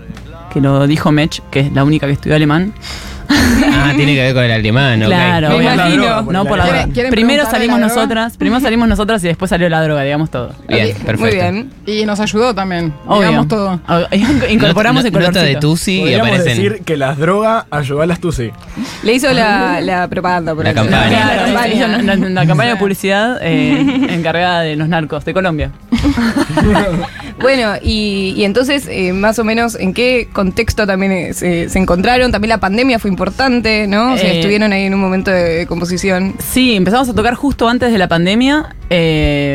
[0.51, 2.73] que lo dijo Mech, que es la única que estudió alemán.
[3.29, 5.07] Ah, tiene que ver con el alemán, ok.
[5.07, 6.21] Claro, Me imagino.
[6.23, 6.93] No por la ¿Quieren- droga.
[6.93, 8.01] quieren Primero preguntarle salimos la droga?
[8.01, 10.53] nosotras, primero salimos nosotras y después salió la droga, digamos todo.
[10.67, 11.19] Bien, Muy perfecto.
[11.21, 11.69] Muy bien.
[11.85, 12.93] Y nos ayudó también.
[13.05, 13.27] Obvio.
[13.27, 13.79] Digamos todo.
[13.87, 14.01] Ah,
[14.49, 15.39] Incorporamos el Nota- colorcito.
[15.39, 16.63] Nota de Tusi y Podríamos aparecen.
[16.63, 18.51] decir que las drogas ayudó a las Tusi.
[19.03, 20.55] Le hizo la, la propaganda.
[20.55, 20.75] por La ahí.
[20.75, 21.09] campaña.
[21.09, 21.73] La Claro, campaña.
[21.73, 25.71] hizo una, una- una campaña de publicidad eh, encargada de los narcos de Colombia.
[27.41, 31.79] Bueno, y, y entonces, eh, más o menos, ¿en qué contexto también eh, se, se
[31.79, 32.33] encontraron?
[32.33, 34.13] También la pandemia fue importante, ¿no?
[34.13, 36.35] O sea, Eh, estuvieron ahí en un momento de composición.
[36.39, 38.75] Sí, empezamos a tocar justo antes de la pandemia,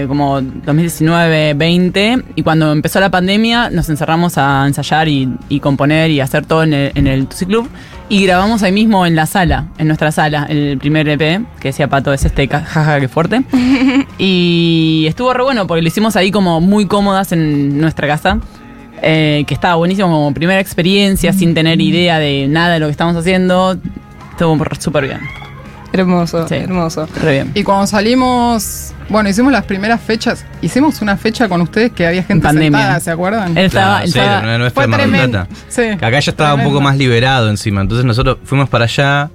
[0.08, 6.20] como 2019-20, y cuando empezó la pandemia nos encerramos a ensayar y, y componer y
[6.20, 7.68] hacer todo en el, en el Tusi Club,
[8.08, 11.88] y grabamos ahí mismo en la sala, en nuestra sala, el primer EP, que decía
[11.88, 13.42] Pato, es este, jaja, que fuerte.
[14.18, 18.40] y estuvo re bueno, porque lo hicimos ahí como muy cómodas en nuestra casa.
[19.02, 22.92] eh, que estaba buenísimo como primera experiencia, sin tener idea de nada de lo que
[22.92, 23.76] estamos haciendo.
[24.32, 25.20] Estuvo súper bien.
[25.94, 26.56] Hermoso, Sí.
[26.56, 27.08] hermoso.
[27.22, 27.50] Re bien.
[27.54, 30.44] Y cuando salimos, bueno, hicimos las primeras fechas.
[30.60, 32.78] Hicimos una fecha con ustedes que había gente Pandemia.
[32.78, 33.56] sentada, ¿se acuerdan?
[33.56, 35.46] Él estaba, Claro, él sí, estaba- no, no Fue tremendo.
[35.68, 37.80] Sí, acá ya estaba un poco más liberado encima.
[37.80, 39.30] Entonces nosotros fuimos para allá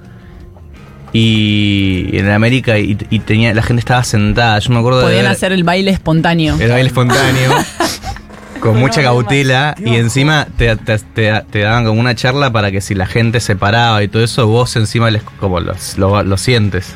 [1.11, 4.59] y en América y, y tenía la gente estaba sentada.
[4.59, 6.55] Yo me acuerdo de podían hacer el baile espontáneo.
[6.59, 7.51] el baile espontáneo
[8.59, 12.81] con mucha cautela y encima te, te- te- te daban como una charla para que
[12.81, 16.37] si la gente se paraba y todo eso, vos encima les, como los- lo, lo
[16.37, 16.93] sientes.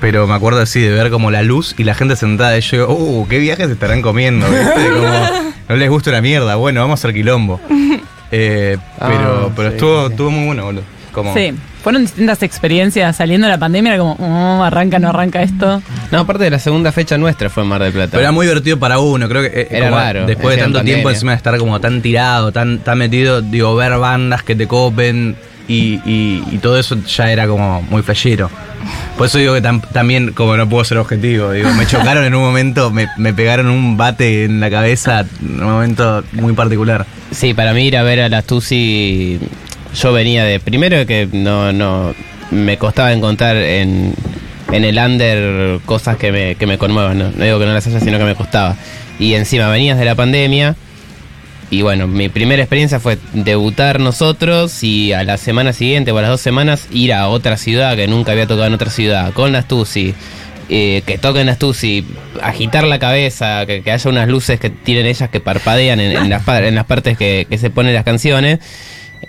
[0.00, 2.76] Pero me acuerdo así de ver como la luz y la gente sentada y yo
[2.88, 4.88] digo, uh, qué viajes estarán comiendo, ¿viste?
[4.90, 7.60] Como, no les gusta una mierda, bueno, vamos a hacer quilombo.
[8.32, 10.10] Eh, pero Ah, pero sí, estuvo, sí.
[10.12, 10.82] estuvo muy bueno, boludo.
[11.16, 11.50] Como, Sí,
[11.82, 13.16] fueron distintas experiencias.
[13.16, 15.80] Saliendo de la pandemia era como, "Oh, arranca, no arranca esto.
[16.10, 18.10] No, aparte de la segunda fecha nuestra fue en Mar del Plata.
[18.10, 21.08] Pero era muy divertido para uno, creo que eh, Era raro, después de tanto tiempo
[21.10, 25.36] encima de estar como tan tirado, tan, tan metido, digo, ver bandas que te copen
[25.68, 28.50] y, y- y todo eso ya era como muy flashero.
[29.16, 32.34] Por eso digo que tam- también, como no puedo ser objetivo, digo, me chocaron en
[32.34, 37.06] un momento, me, me pegaron un bate en la cabeza en un momento muy particular.
[37.30, 39.40] Sí, para mí ir a ver a las Tusi,
[40.00, 40.60] yo venía de.
[40.60, 42.14] Primero que no, no.
[42.50, 44.14] Me costaba encontrar en,
[44.70, 47.18] en el under cosas que me, que me conmuevan.
[47.18, 47.30] ¿no?
[47.34, 48.76] no digo que no las haya, sino que me costaba.
[49.18, 50.76] Y encima venías de la pandemia.
[51.70, 56.22] Y bueno, mi primera experiencia fue debutar nosotros y a la semana siguiente o a
[56.22, 59.50] las dos semanas ir a otra ciudad que nunca había tocado en otra ciudad, con
[59.50, 60.14] las Tusi.
[60.68, 62.06] eh, que toquen las Tusi,
[62.40, 66.46] agitar la cabeza, que, haya unas luces que tienen ellas que parpadean en, en las,
[66.46, 68.60] en las partes que, que se ponen las canciones.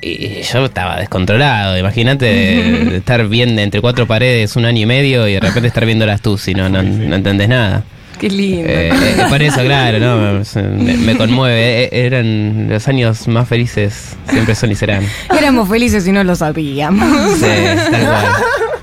[0.02, 4.86] Y yo estaba descontrolado, imagínate de, de estar viendo entre cuatro paredes un año y
[4.86, 7.84] medio y de repente estar viendo las Tusi, no, no, no entendés nada.
[8.20, 8.68] Qué lindo.
[8.68, 11.84] Eh, eh, por eso, claro, no, me, me conmueve.
[11.84, 15.04] Eh, eran los años más felices, siempre son y serán.
[15.38, 17.38] Éramos felices y no lo sabíamos.
[17.38, 18.26] Sí, tal cual.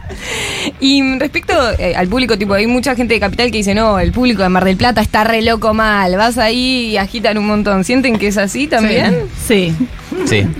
[0.80, 4.12] Y respecto eh, al público, tipo, hay mucha gente de Capital que dice, no, el
[4.12, 7.84] público de Mar del Plata está re loco mal, vas ahí y agitan un montón.
[7.84, 9.24] ¿Sienten que es así también?
[9.46, 9.86] Sí, Sí.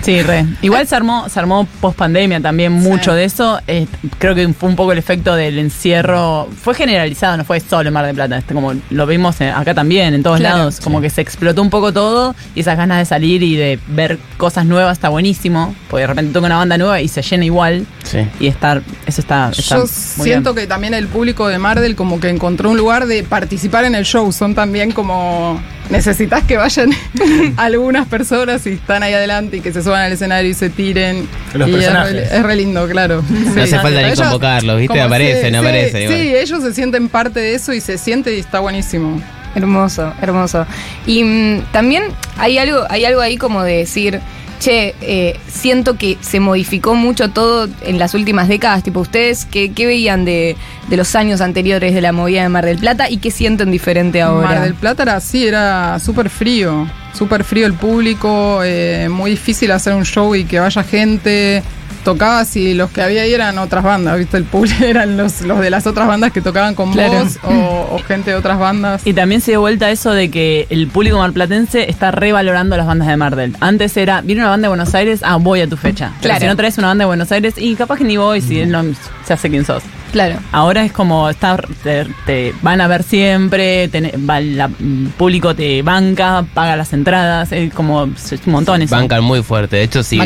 [0.03, 0.45] Sí, re.
[0.63, 3.61] Igual se armó, se armó post pandemia también mucho de eso.
[3.67, 3.87] Eh,
[4.19, 6.49] creo que fue un poco el efecto del encierro.
[6.63, 8.39] Fue generalizado, no fue solo en Mar del Plata.
[8.39, 10.59] Este, como lo vimos en- acá también, en todos Claro.
[10.59, 10.81] lados.
[10.81, 14.19] Como que se explotó un poco todo y esas ganas de salir y de ver
[14.37, 15.75] cosas nuevas está buenísimo.
[15.89, 17.87] Porque de repente toca una banda nueva y se llena igual.
[18.05, 18.19] Sí.
[18.41, 19.51] Y estar, eso está.
[19.51, 19.89] está Yo muy
[20.29, 20.65] siento bien.
[20.65, 24.05] que también el público de Mardel como que encontró un lugar de participar en el
[24.05, 24.31] show.
[24.33, 26.91] Son también como necesitas que vayan
[27.57, 31.29] algunas personas y están ahí adelante y que se suban al escenario y se tiren.
[31.55, 32.31] Los y es personajes.
[32.31, 33.23] re, es re lindo, claro.
[33.29, 35.01] No hace falta ni convocarlos, ¿viste?
[35.01, 36.19] Aparecen, sí, aparecen, Sí, igual.
[36.21, 39.21] sí, ellos se sienten parte de eso y se siente y está buenísimo.
[39.55, 40.67] Hermoso, hermoso.
[41.07, 42.05] Y mm, también
[42.39, 44.21] hay algo, hay algo ahí como de decir,
[44.59, 48.83] che, eh, siento que se modificó mucho todo en las últimas décadas.
[48.83, 50.57] Tipo, ¿ustedes qué, qué veían de,
[50.89, 54.23] de los años anteriores de la movida de Mar del Plata y qué sienten diferente
[54.23, 54.49] ahora?
[54.49, 56.87] Mar del Plata era así, era súper frío.
[57.13, 61.63] Súper frío el público, eh, muy difícil hacer un show y que vaya gente.
[62.05, 64.37] Tocabas y los que había ahí eran otras bandas, ¿viste?
[64.37, 67.15] El público eran los, los de las otras bandas que tocaban con Claro.
[67.25, 69.07] vos o, o gente de otras bandas.
[69.07, 73.09] Y también se dio vuelta eso de que el público marplatense está revalorando las bandas
[73.09, 73.57] de Mardel.
[73.61, 76.11] Antes era, viene una banda de Buenos Aires, ah, voy a tu fecha.
[76.21, 76.41] Pero Claro.
[76.41, 78.71] si no traes una banda de Buenos Aires, y capaz que ni voy si él
[78.71, 78.83] no
[79.27, 79.83] se hace quien sos.
[80.15, 80.37] Claro.
[80.53, 85.57] Ahora es como estar, te, te van a ver siempre, ten- va la- el público
[85.57, 88.95] te banca, paga las entradas, es como es un montón eso.
[88.95, 89.75] Bancan muy fuerte.
[89.79, 90.25] De hecho, si, va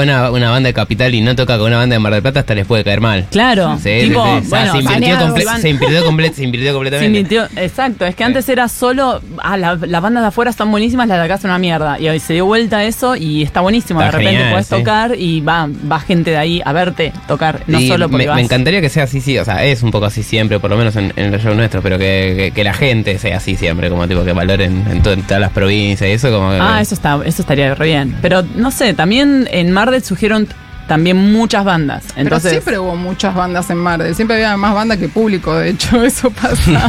[0.00, 2.38] una, una banda de Capital y no toca con una banda de Mar del Plata,
[2.38, 3.26] hasta les puede caer mal.
[3.32, 4.46] Claro, Sí, tipo, sí, sí.
[4.46, 7.18] O sea, bueno, se, invirtió van- se invirtió comple- se invirtió se completamente.
[7.20, 11.08] invirtió- exacto, es que antes era solo, ah, la- las bandas de afuera están buenísimas,
[11.08, 11.98] las de acá son una mierda.
[11.98, 14.00] Y hoy se dio vuelta eso y está buenísimo.
[14.00, 14.74] Está de repente genial, puedes sí.
[14.76, 18.28] tocar y va, va gente de ahí a verte tocar, no Y solo porque me,
[18.28, 18.36] vas.
[18.36, 20.76] me encantaría que sea así, sí, o sea, es un poco así siempre, por lo
[20.76, 23.88] menos en, en los shows nuestros, pero que, que- que la gente sea así siempre,
[23.90, 26.58] como tipo que valoren en, to- en todas las provincias y eso como que...
[26.60, 28.16] Ah, eso está, eso estaría re bien.
[28.22, 30.48] Pero no sé, también en Mar del surgieron
[30.86, 32.04] también muchas bandas.
[32.16, 34.14] Entonces, Pero siempre hubo muchas bandas en Mar del.
[34.14, 36.86] Siempre había más bandas que público, de hecho, eso pasa.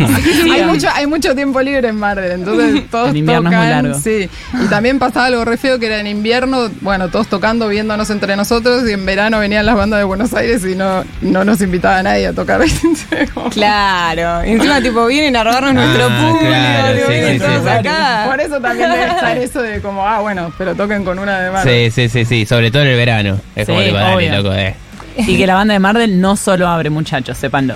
[0.53, 3.60] hay, mucho, hay mucho tiempo libre en Mar del, entonces todos El invierno es tocan.
[3.75, 3.99] muy largo.
[3.99, 4.29] Sí.
[4.63, 8.36] Y también pasaba algo re feo que era en invierno, bueno, todos tocando, viéndonos entre
[8.36, 11.97] nosotros, y en verano venían las bandas de Buenos Aires y no, no nos invitaba
[11.99, 12.62] a nadie a tocar.
[13.51, 14.41] Claro.
[14.43, 16.45] Encima, tipo, vienen a robarnos Ah, nuestro público.
[16.47, 18.25] claro, sí, acá.
[18.29, 21.51] Por eso también debe estar eso de como, ah, bueno, pero toquen con una de
[21.51, 21.67] Mar.
[21.67, 23.39] Sí, sí, sí, sí, sobre todo en el verano.
[23.55, 24.41] Es como Sí, tipo, dale, obvio.
[24.43, 24.76] loco, eh.
[25.17, 27.76] y que la banda de Mar del no solo abre, muchachos, sépanlo.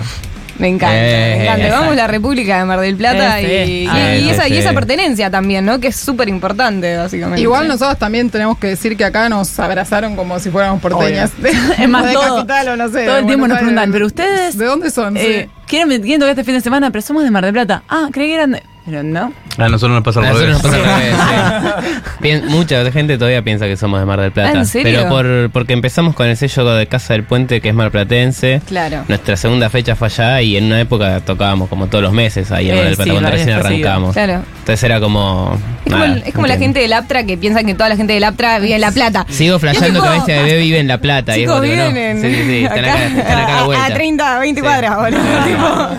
[0.58, 1.00] Me encanta, Eh,
[1.38, 1.62] me encanta.
[1.62, 1.76] exacto.
[1.80, 3.72] Vamos a la República de Mar del Plata Sí, y, sí.
[3.72, 4.58] y- Ah, y sí, esa, y sí.
[4.58, 5.80] esa pertenencia también, ¿no?
[5.80, 7.40] Que es súper importante, básicamente.
[7.40, 11.32] Igual nosotros también tenemos que decir que acá nos abrazaron como si fuéramos porteñas.
[11.78, 13.06] Es más, de todo, capital o no sé.
[13.06, 14.56] todo el tiempo nos preguntan, pero ustedes...
[14.58, 15.16] ¿De dónde son?
[15.16, 16.90] eh, ¿quieren, quieren tocar este fin de semana?
[16.92, 17.82] Pero somos de Mar del Plata.
[17.88, 18.62] Ah, creí que eran de...
[18.84, 19.32] Pero no.
[19.58, 20.50] A nosotros nos pasa A al revés.
[20.54, 22.18] nos pasa al revés, sí.
[22.20, 24.50] Pien- Mucha gente todavía piensa que somos de Mar del Plata.
[24.54, 24.90] Ah, ¿en serio?
[24.92, 28.60] Pero por, porque empezamos con el sello de Casa del Puente, que es marplatense.
[28.66, 29.04] Claro.
[29.06, 32.70] Nuestra segunda fecha fue allá y en una época tocábamos como todos los meses ahí
[32.70, 34.12] en Eh, Mar del Plata sí, cuando recién veces arrancamos.
[34.14, 34.42] Claro.
[34.58, 35.58] Entonces era como.
[35.84, 37.96] Es como, nada, el- es como la gente del Aptra que piensa que toda la
[37.96, 39.26] gente del Aptra vive en La Plata.
[39.28, 41.38] Sigo flasheando que tipo, Bestia Bebé vive en La Plata.
[41.38, 42.64] y es no, en, Sí, sí, sí.
[42.64, 43.94] Están acá, están acá a a, vuelta.
[43.94, 44.64] 30, 20 Sí.
[44.66, 45.90] cuadras, boludo.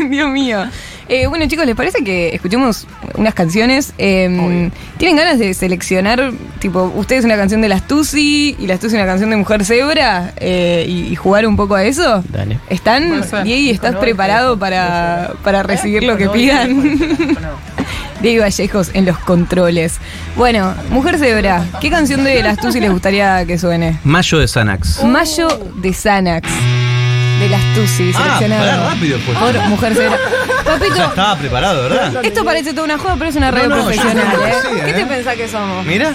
[0.08, 0.64] Dios mío.
[1.12, 3.92] Eh, bueno, chicos, ¿les parece que escuchemos unas canciones?
[3.98, 8.94] Eh, ¿Tienen ganas de seleccionar, tipo, ustedes una canción de las Tusi y las Tusi
[8.94, 12.22] una canción de Mujer Cebra eh, y, y jugar un poco a eso?
[12.28, 12.60] Dale.
[12.68, 13.24] ¿Están?
[13.42, 16.80] Diego, ¿estás preparado para, para recibir lo que pidan?
[18.22, 19.98] Diego Vallejos en los controles.
[20.36, 23.98] Bueno, Mujer Cebra, ¿qué canción de las Tusi les gustaría que suene?
[24.04, 25.02] Mayo de Xanax.
[25.02, 26.48] Mayo de Xanax.
[27.40, 28.82] De las Tusi, Ah, seleccionado.
[28.82, 29.34] pará, rápido fue.
[29.34, 30.18] Por Mujer Cebra.
[30.64, 32.24] Papito, Estaba preparado, ¿verdad?
[32.24, 34.54] esto parece toda una joda, pero es una radio No, no, yo profesional, ¿eh?
[34.62, 34.94] sí, ¿Qué ¿eh?
[34.94, 35.84] te pensás que somos?
[35.86, 36.14] Mira.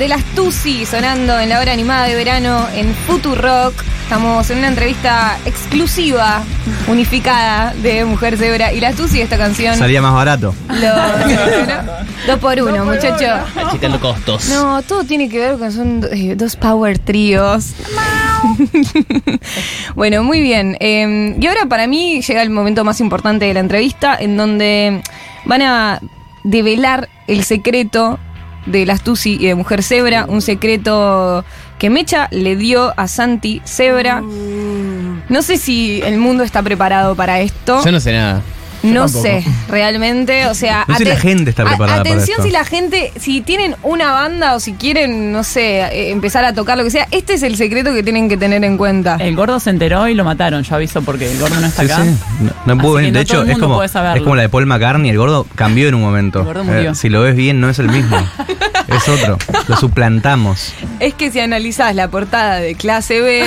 [0.00, 3.74] De las Tusi sonando en la hora animada de verano en Futurock.
[4.04, 6.42] Estamos en una entrevista exclusiva,
[6.88, 9.20] unificada de Mujer Zebra y las Tusi.
[9.20, 9.76] Esta canción.
[9.76, 10.54] Salía más barato.
[10.68, 13.26] lo- dos por uno, muchacho.
[13.62, 14.48] Achicando costos.
[14.48, 17.74] No, todo tiene que ver con son eh, dos power tríos.
[19.94, 20.78] bueno, muy bien.
[20.80, 25.02] Eh, y ahora para mí llega el momento más importante de la entrevista, en donde
[25.44, 26.00] van a
[26.42, 28.18] develar el secreto
[28.66, 31.44] de las Tusi y de Mujer Zebra, un secreto
[31.78, 34.22] que Mecha le dio a Santi Zebra.
[35.28, 37.84] No sé si el mundo está preparado para esto.
[37.84, 38.42] Yo no sé nada.
[38.82, 39.22] No tampoco.
[39.22, 40.84] sé, realmente, o sea...
[40.88, 42.42] No sé si la gente está preparada para Atención esto.
[42.44, 46.54] si la gente, si tienen una banda o si quieren, no sé, eh, empezar a
[46.54, 49.16] tocar lo que sea, este es el secreto que tienen que tener en cuenta.
[49.20, 50.62] El gordo se enteró y lo mataron.
[50.62, 52.04] Yo aviso porque el gordo no está Sí, acá.
[52.04, 52.10] sí.
[52.40, 55.10] No, no puedo De no hecho, es como, es como la de Paul McCartney.
[55.10, 56.38] El gordo cambió en un momento.
[56.38, 56.94] Eh, El gordo murió.
[56.94, 58.16] si lo ves bien, no es el mismo.
[58.88, 59.36] es otro.
[59.68, 60.72] Lo suplantamos.
[61.00, 63.44] Es que si analizás la portada de clase B,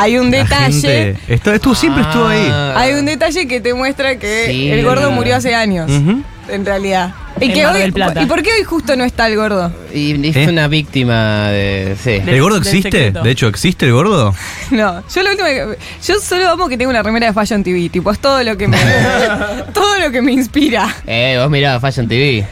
[0.00, 0.80] hay un La detalle.
[0.80, 2.48] gente- esto, esto siempre estuvo ahí.
[2.50, 2.74] Ah.
[2.76, 4.70] Hay un detalle que te muestra que Sí.
[4.70, 6.22] el gordo murió hace años, Ujú.
[6.48, 7.14] en realidad.
[7.40, 8.20] Y, En que Mar hoy- del Plata.
[8.22, 9.72] ¿Y por qué hoy justo no está el gordo?
[9.94, 10.48] Y es ¿Eh?
[10.48, 11.96] una víctima de.
[12.02, 12.20] Sí.
[12.26, 12.90] ¿El gordo del existe?
[12.90, 13.22] secreto.
[13.22, 14.34] De hecho, ¿existe el gordo?
[14.72, 17.88] No, yo lo último que- yo solo amo que tenga una remera de Fashion TV,
[17.90, 18.76] tipo, es todo lo que me
[19.72, 20.92] todo lo que me inspira.
[21.06, 22.44] Eh, vos mirá Fashion TV.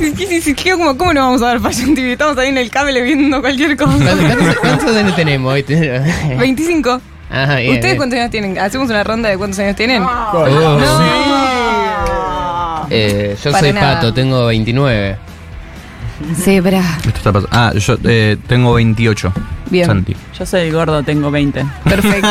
[0.00, 2.12] ¿Qué- qué- qué- ¿Cómo, cómo no vamos a ver Fashion TV?
[2.12, 3.98] Estamos ahí en el cable viendo cualquier cosa.
[4.60, 5.62] ¿Cuántos, años tenemos hoy?
[5.62, 7.00] 25.
[7.30, 7.96] Ajá, bien, ¿Ustedes bien.
[7.96, 8.58] cuántos años tienen?
[8.58, 10.02] ¿Hacemos una ronda de cuántos años tienen?
[10.02, 10.46] Oh.
[10.48, 10.80] No.
[12.90, 13.94] Eh, yo Para soy nada.
[13.96, 15.16] Pato, tengo 29.
[16.36, 16.80] Zebra.
[16.98, 17.48] Esto está pasando.
[17.52, 19.32] Ah, yo eh, tengo 28.
[19.70, 19.86] Bien.
[19.86, 20.16] Santi.
[20.38, 21.64] Yo soy el gordo, tengo 20.
[21.84, 22.28] Perfecto.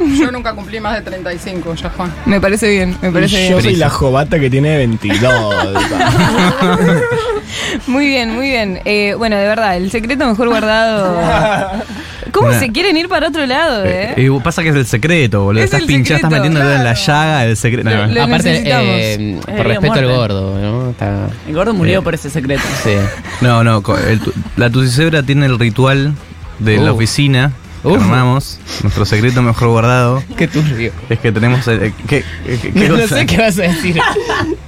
[0.18, 2.06] Yo nunca cumplí más de 35, ya fue.
[2.26, 3.62] Me parece bien, me parece Yo bien.
[3.62, 5.54] soy la jovata que tiene 22.
[7.86, 8.80] Muy bien, muy bien.
[8.84, 11.18] Eh, bueno, de verdad, el secreto mejor guardado.
[12.30, 14.22] ¿Cómo Una- se quieren ir para otro lado, Eh, eh?
[14.22, 15.60] y pasa que es el secreto, boludo.
[15.60, 17.90] Es Estás el pinchado, estás metiendo en la llaga del secreto.
[17.90, 18.86] Lo- No, lo- Aparte, necesitamos.
[18.88, 20.90] eh, por respeto al gordo, ¿no?
[20.90, 21.28] Está.
[21.46, 22.02] El gordo murió Eh.
[22.02, 22.62] por ese secreto.
[22.82, 22.90] Sí.
[23.42, 26.14] no, no, el tu- la Tucicebra tiene el ritual
[26.58, 26.96] de la Uh.
[26.96, 27.94] oficina que Uh.
[27.96, 28.60] armamos.
[28.82, 30.92] Nuestro secreto mejor guardado Qué turbio.
[31.08, 31.66] es que tenemos.
[31.68, 33.16] el- eh, ¿qué, qué- qué No, cosa?
[33.16, 33.98] sé qué vas a decir.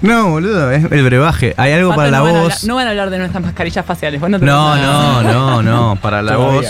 [0.02, 1.54] No, boludo, es el brebaje.
[1.56, 2.52] Hay algo Pato, para la no van a voz.
[2.52, 4.20] hablar- no van a hablar de nuestras mascarillas faciales.
[4.20, 5.96] Vos no, te No, no, no, no.
[6.02, 6.66] Para la voz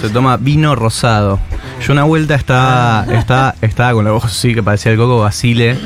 [0.00, 1.38] se toma vino rosado.
[1.86, 5.78] Yo una vuelta estaba, estaba, estaba con la voz así que parecía el coco Basile.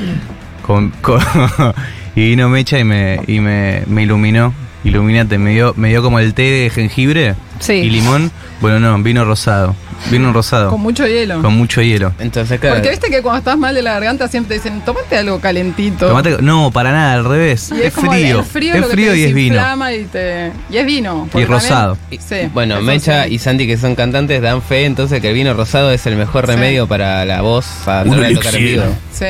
[0.65, 1.21] Con, con-
[2.15, 4.53] y vino Mecha y me, y me, me iluminó.
[4.83, 7.73] Iluminate, me dio, me dio como el té de jengibre Sí.
[7.73, 8.31] y limón.
[8.61, 9.75] Bueno, no, vino rosado.
[10.09, 10.69] Vino rosado.
[10.69, 11.41] Con mucho hielo.
[11.41, 12.13] Con mucho hielo.
[12.19, 12.75] Entonces, claro.
[12.77, 16.09] Porque viste que cuando estás mal de la garganta siempre te dicen, tomate algo calentito.
[16.09, 17.69] Tomate- no, para nada, al revés.
[17.77, 18.39] Y es, como el- frío.
[18.39, 19.61] El frío es lo que frío te y es vino.
[19.91, 21.27] Y, te, y es vino.
[21.33, 21.97] Y rosado.
[21.97, 23.33] también- sí, Bueno, Mecha sí.
[23.33, 26.45] y Santi, que son cantantes, dan fe entonces que el vino rosado es el mejor
[26.45, 26.51] Sí.
[26.53, 28.83] remedio para la voz, para tocar en vivo.
[29.13, 29.25] Sí.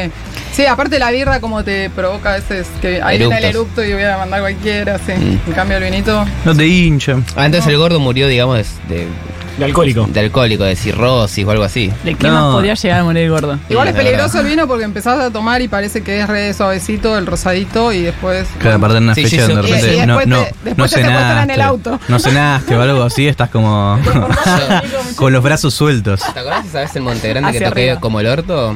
[0.59, 3.93] Sí, aparte la birra como te provoca a veces que ahí viene el eructo y
[3.93, 5.13] voy a mandar cualquiera, sí.
[5.13, 5.39] Mm.
[5.47, 6.25] En cambio el vinito.
[6.43, 7.15] No te hincha.
[7.37, 9.07] Ah, entonces el gordo murió, digamos, de, de,
[9.57, 10.05] De alcohólico.
[10.09, 11.89] de alcohólico, de cirrosis o algo así.
[12.03, 12.33] ¿De qué No.
[12.33, 13.57] más podría llegar a morir el gordo?
[13.69, 14.41] Igual es la peligroso verdad.
[14.41, 18.01] el vino porque empezás a tomar y parece que es re suavecito, el rosadito y
[18.01, 18.45] después.
[18.61, 19.73] Parte en una Sí, fecha sí, donde sí.
[19.73, 21.53] de repente Y- y no, después no, te- después no te cenaste.
[21.53, 21.99] el auto.
[22.09, 23.97] No cenaste o algo así, estás como
[25.15, 26.19] con los brazos sueltos.
[26.33, 27.99] ¿Te acordás esa vez en Montegrande que toqué arriba.
[28.01, 28.75] como el orto?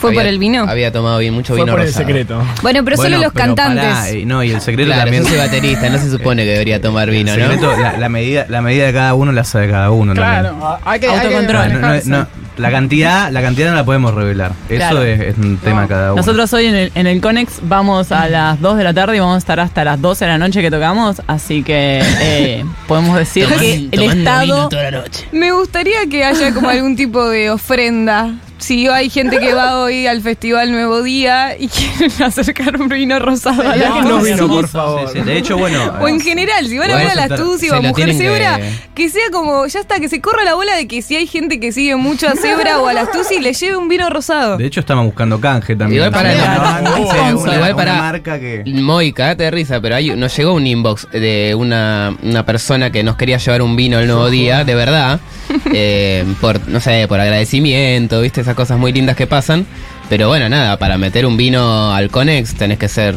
[0.00, 0.64] ¿Fue Había- por el vino?
[0.68, 2.42] Había tomado bien, mucho Fue vino por el secreto.
[2.62, 3.84] Bueno, pero Bueno, solo los pero cantantes.
[3.84, 5.22] pará, y no, y el secreto Claro, también.
[5.24, 7.76] yo soy baterista, no se supone que debería tomar vino, el ¿no?
[7.76, 10.70] la, la medida, la medida de cada uno la sabe cada uno Claro, también.
[10.84, 11.68] hay que, hay que Autocontrol.
[11.68, 12.08] No, no, manejarse.
[12.10, 14.52] no, la cantidad, la cantidad no la podemos revelar.
[14.68, 15.02] Eso Claro.
[15.02, 16.20] es, es un tema cada uno.
[16.22, 19.20] Nosotros hoy en el, en el Conex vamos a las 2 de la tarde y
[19.20, 23.16] vamos a estar hasta las 12 de la noche que tocamos, así que eh, podemos
[23.16, 24.44] decir que el Estado...
[24.44, 25.26] vino toda la noche.
[25.32, 28.34] Me gustaría que haya como algún tipo de ofrenda.
[28.60, 33.18] Si hay gente que va hoy al Festival Nuevo Día y quieren acercar un vino
[33.18, 33.90] rosado a la
[34.22, 35.08] vino, por favor.
[35.12, 35.94] sí, de hecho, bueno.
[36.00, 38.14] O en general, si van a ver a las aceptar- Tusi o a Mujer que-
[38.14, 38.60] Zebra,
[38.94, 39.08] que...
[39.08, 41.72] sea como, ya está, que se corra la bola de que si hay gente que
[41.72, 44.56] sigue mucho a Zebra o a las Tusi, le lleve un vino rosado.
[44.58, 46.04] De hecho, estamos buscando canje también.
[46.04, 48.62] Igual para- una- igual para- marca que.
[48.66, 53.02] Moy, cagate de risa, pero hay, nos llegó un inbox de una, una persona que
[53.02, 55.18] nos quería llevar un vino el nuevo día, de verdad,
[55.72, 59.66] eh, por, no sé, por agradecimiento, viste, esas cosas muy lindas que pasan.
[60.08, 63.14] Pero bueno, nada, para meter un vino al Conex tenés que ser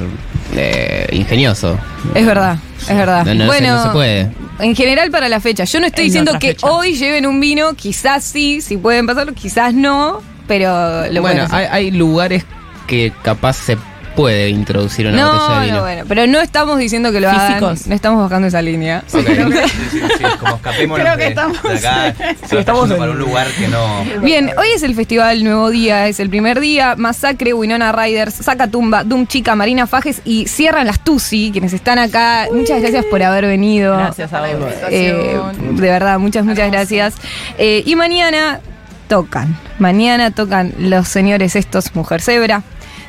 [0.55, 1.77] eh, ingenioso.
[2.13, 3.25] Es verdad, es verdad.
[3.25, 4.31] No, no, bueno, se, no se puede.
[4.59, 5.63] en general para la fecha.
[5.63, 6.67] Yo no estoy En diciendo que fecha.
[6.69, 11.65] hoy lleven un vino, quizás sí, si pueden pasarlo, quizás no, pero lo bueno, hay,
[11.71, 12.45] hay lugares
[12.85, 13.77] que capaz se
[14.15, 15.75] puede introducir una botella No, de vino.
[15.77, 17.59] no, bueno, pero no estamos diciendo que lo hagan.
[17.61, 19.03] No estamos bajando esa línea.
[19.13, 19.25] Ok.
[19.27, 20.59] Sí, sí, sí, como
[20.95, 22.13] Creo que de, estamos- de acá.
[22.49, 24.03] Sí, estamos en- para un lugar que no.
[24.21, 26.95] Bien, hoy es el festival Nuevo Día, es el primer día.
[26.97, 32.47] Masacre, Winona Riders, Sacatumba, Doom Chica, Marina Fajes y cierran las Tusi, quienes están acá.
[32.51, 33.95] Muchas gracias por haber venido.
[33.97, 34.49] Gracias a vos.
[34.89, 35.37] Eh,
[35.71, 37.15] de verdad, muchas, muchas gracias.
[37.57, 38.59] Eh, y mañana
[39.07, 39.57] tocan.
[39.79, 42.63] Mañana tocan los señores estos, Mujer Zebra.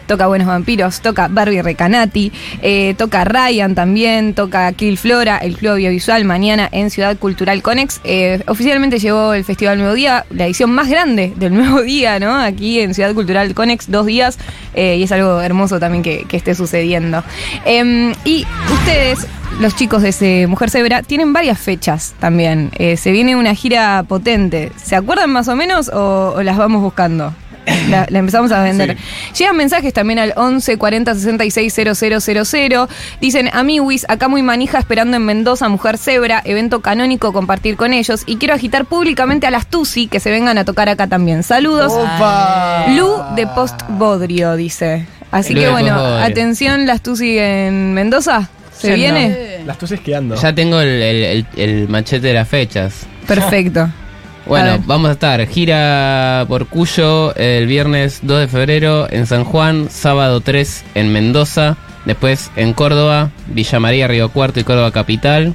[0.07, 2.33] Toca Buenos Vampiros, toca Barbie Recanati,
[2.63, 8.01] eh, toca Ryan también, toca Kill Flora, el Club Audiovisual, mañana en Ciudad Cultural Conex.
[8.05, 12.35] Eh, oficialmente llegó el Festival Nuevo Día, la edición más grande del Nuevo Día, ¿no?
[12.35, 14.39] Aquí en Ciudad Cultural Conex, dos días,
[14.75, 17.23] eh, y es algo hermoso también que, esté sucediendo.
[17.65, 19.27] Em, y ustedes,
[19.61, 22.73] los chicos de ese Mujer Zebra, tienen varias fechas también.
[22.97, 24.73] Se viene una gira potente.
[24.75, 27.33] ¿Se acuerdan más o menos o, o las vamos buscando?
[27.89, 28.97] La, la empezamos a vender.
[29.39, 32.89] Llegan mensajes también al 11 40 66 000.
[33.21, 38.23] Dicen, Amiwis, acá muy manija esperando en Mendoza, Mujer Zebra, evento canónico, compartir con ellos.
[38.27, 41.43] Y quiero agitar públicamente a las Tusi que se vengan a tocar acá también.
[41.43, 41.93] Saludos.
[41.93, 42.87] ¡Opa!
[42.89, 45.07] Lu de Post Bodrio, dice.
[45.31, 48.49] Así Lu que bueno, atención, las Tusi en Mendoza.
[48.77, 49.61] ¿Se viene?
[49.65, 50.35] Las tuses quedando.
[50.35, 53.07] Ya tengo el, el- el- el machete de las fechas.
[53.27, 53.89] Perfecto.
[54.47, 59.89] Bueno, vamos a estar gira por Cuyo el viernes 2 de febrero en San Juan,
[59.91, 65.55] sábado 3 en Mendoza, después en Córdoba, Villa María, Río Cuarto y Córdoba Capital.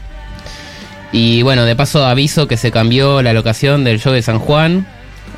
[1.11, 4.87] Y bueno, de paso aviso que se cambió la locación del show de San Juan.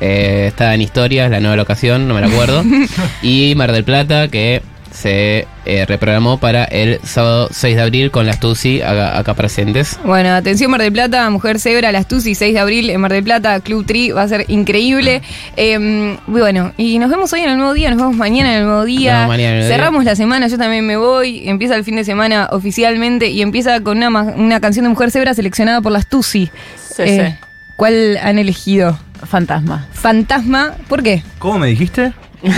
[0.00, 2.64] Eh, está en historias, la nueva locación, no me la acuerdo.
[3.22, 8.26] y Mar del Plata, que se eh, reprogramó para el sábado 6 de abril con
[8.26, 9.98] las Tusi acá, acá presentes.
[10.04, 13.24] Bueno, atención Mar del Plata, Mujer Zebra, Las Tusi, 6 de abril en Mar del
[13.24, 15.22] Plata, Club Tri, va a ser increíble.
[15.56, 18.64] Eh, bueno, y nos vemos hoy en el nuevo día, nos vemos mañana en el
[18.66, 19.26] nuevo día.
[19.34, 23.40] El Cerramos la semana, yo también me voy, empieza el fin de semana oficialmente y
[23.42, 26.50] empieza con una, ma- una canción de Mujer Zebra seleccionada por Las Tusi.
[26.94, 27.38] Sí, Eh,
[27.76, 28.98] ¿Cuál han elegido?
[29.26, 29.86] Fantasma.
[29.92, 31.22] Fantasma, ¿por qué?
[31.38, 32.12] ¿Cómo me dijiste?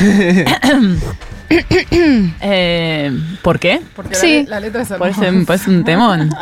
[2.47, 3.11] Eh,
[3.43, 3.81] ¿Por qué?
[3.95, 4.45] Porque Sí.
[4.45, 5.47] la, la letra es Parece, hermosa.
[5.47, 6.31] parece un temón.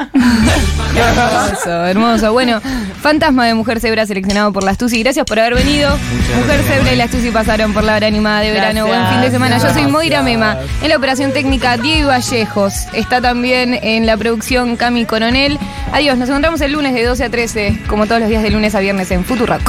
[0.95, 2.33] Hermoso, hermoso.
[2.33, 2.61] Bueno,
[3.01, 5.03] Fantasma de Mujer Zebra seleccionado por las Tusi.
[5.03, 5.91] Gracias por haber venido.
[6.37, 8.85] Mujer Zebra y las Tusi pasaron por la hora animada de verano.
[8.87, 9.01] Gracias.
[9.01, 9.59] Buen fin de semana.
[9.59, 9.87] Yo soy.
[9.91, 10.59] Moira Mema.
[10.83, 12.75] En la operación técnica, Diego Vallejos.
[12.93, 15.59] Está también en la producción Cami Coronel.
[15.93, 18.75] Adiós, nos encontramos el lunes de 12 a 13, como todos los días de lunes
[18.75, 19.63] a viernes en Futurock.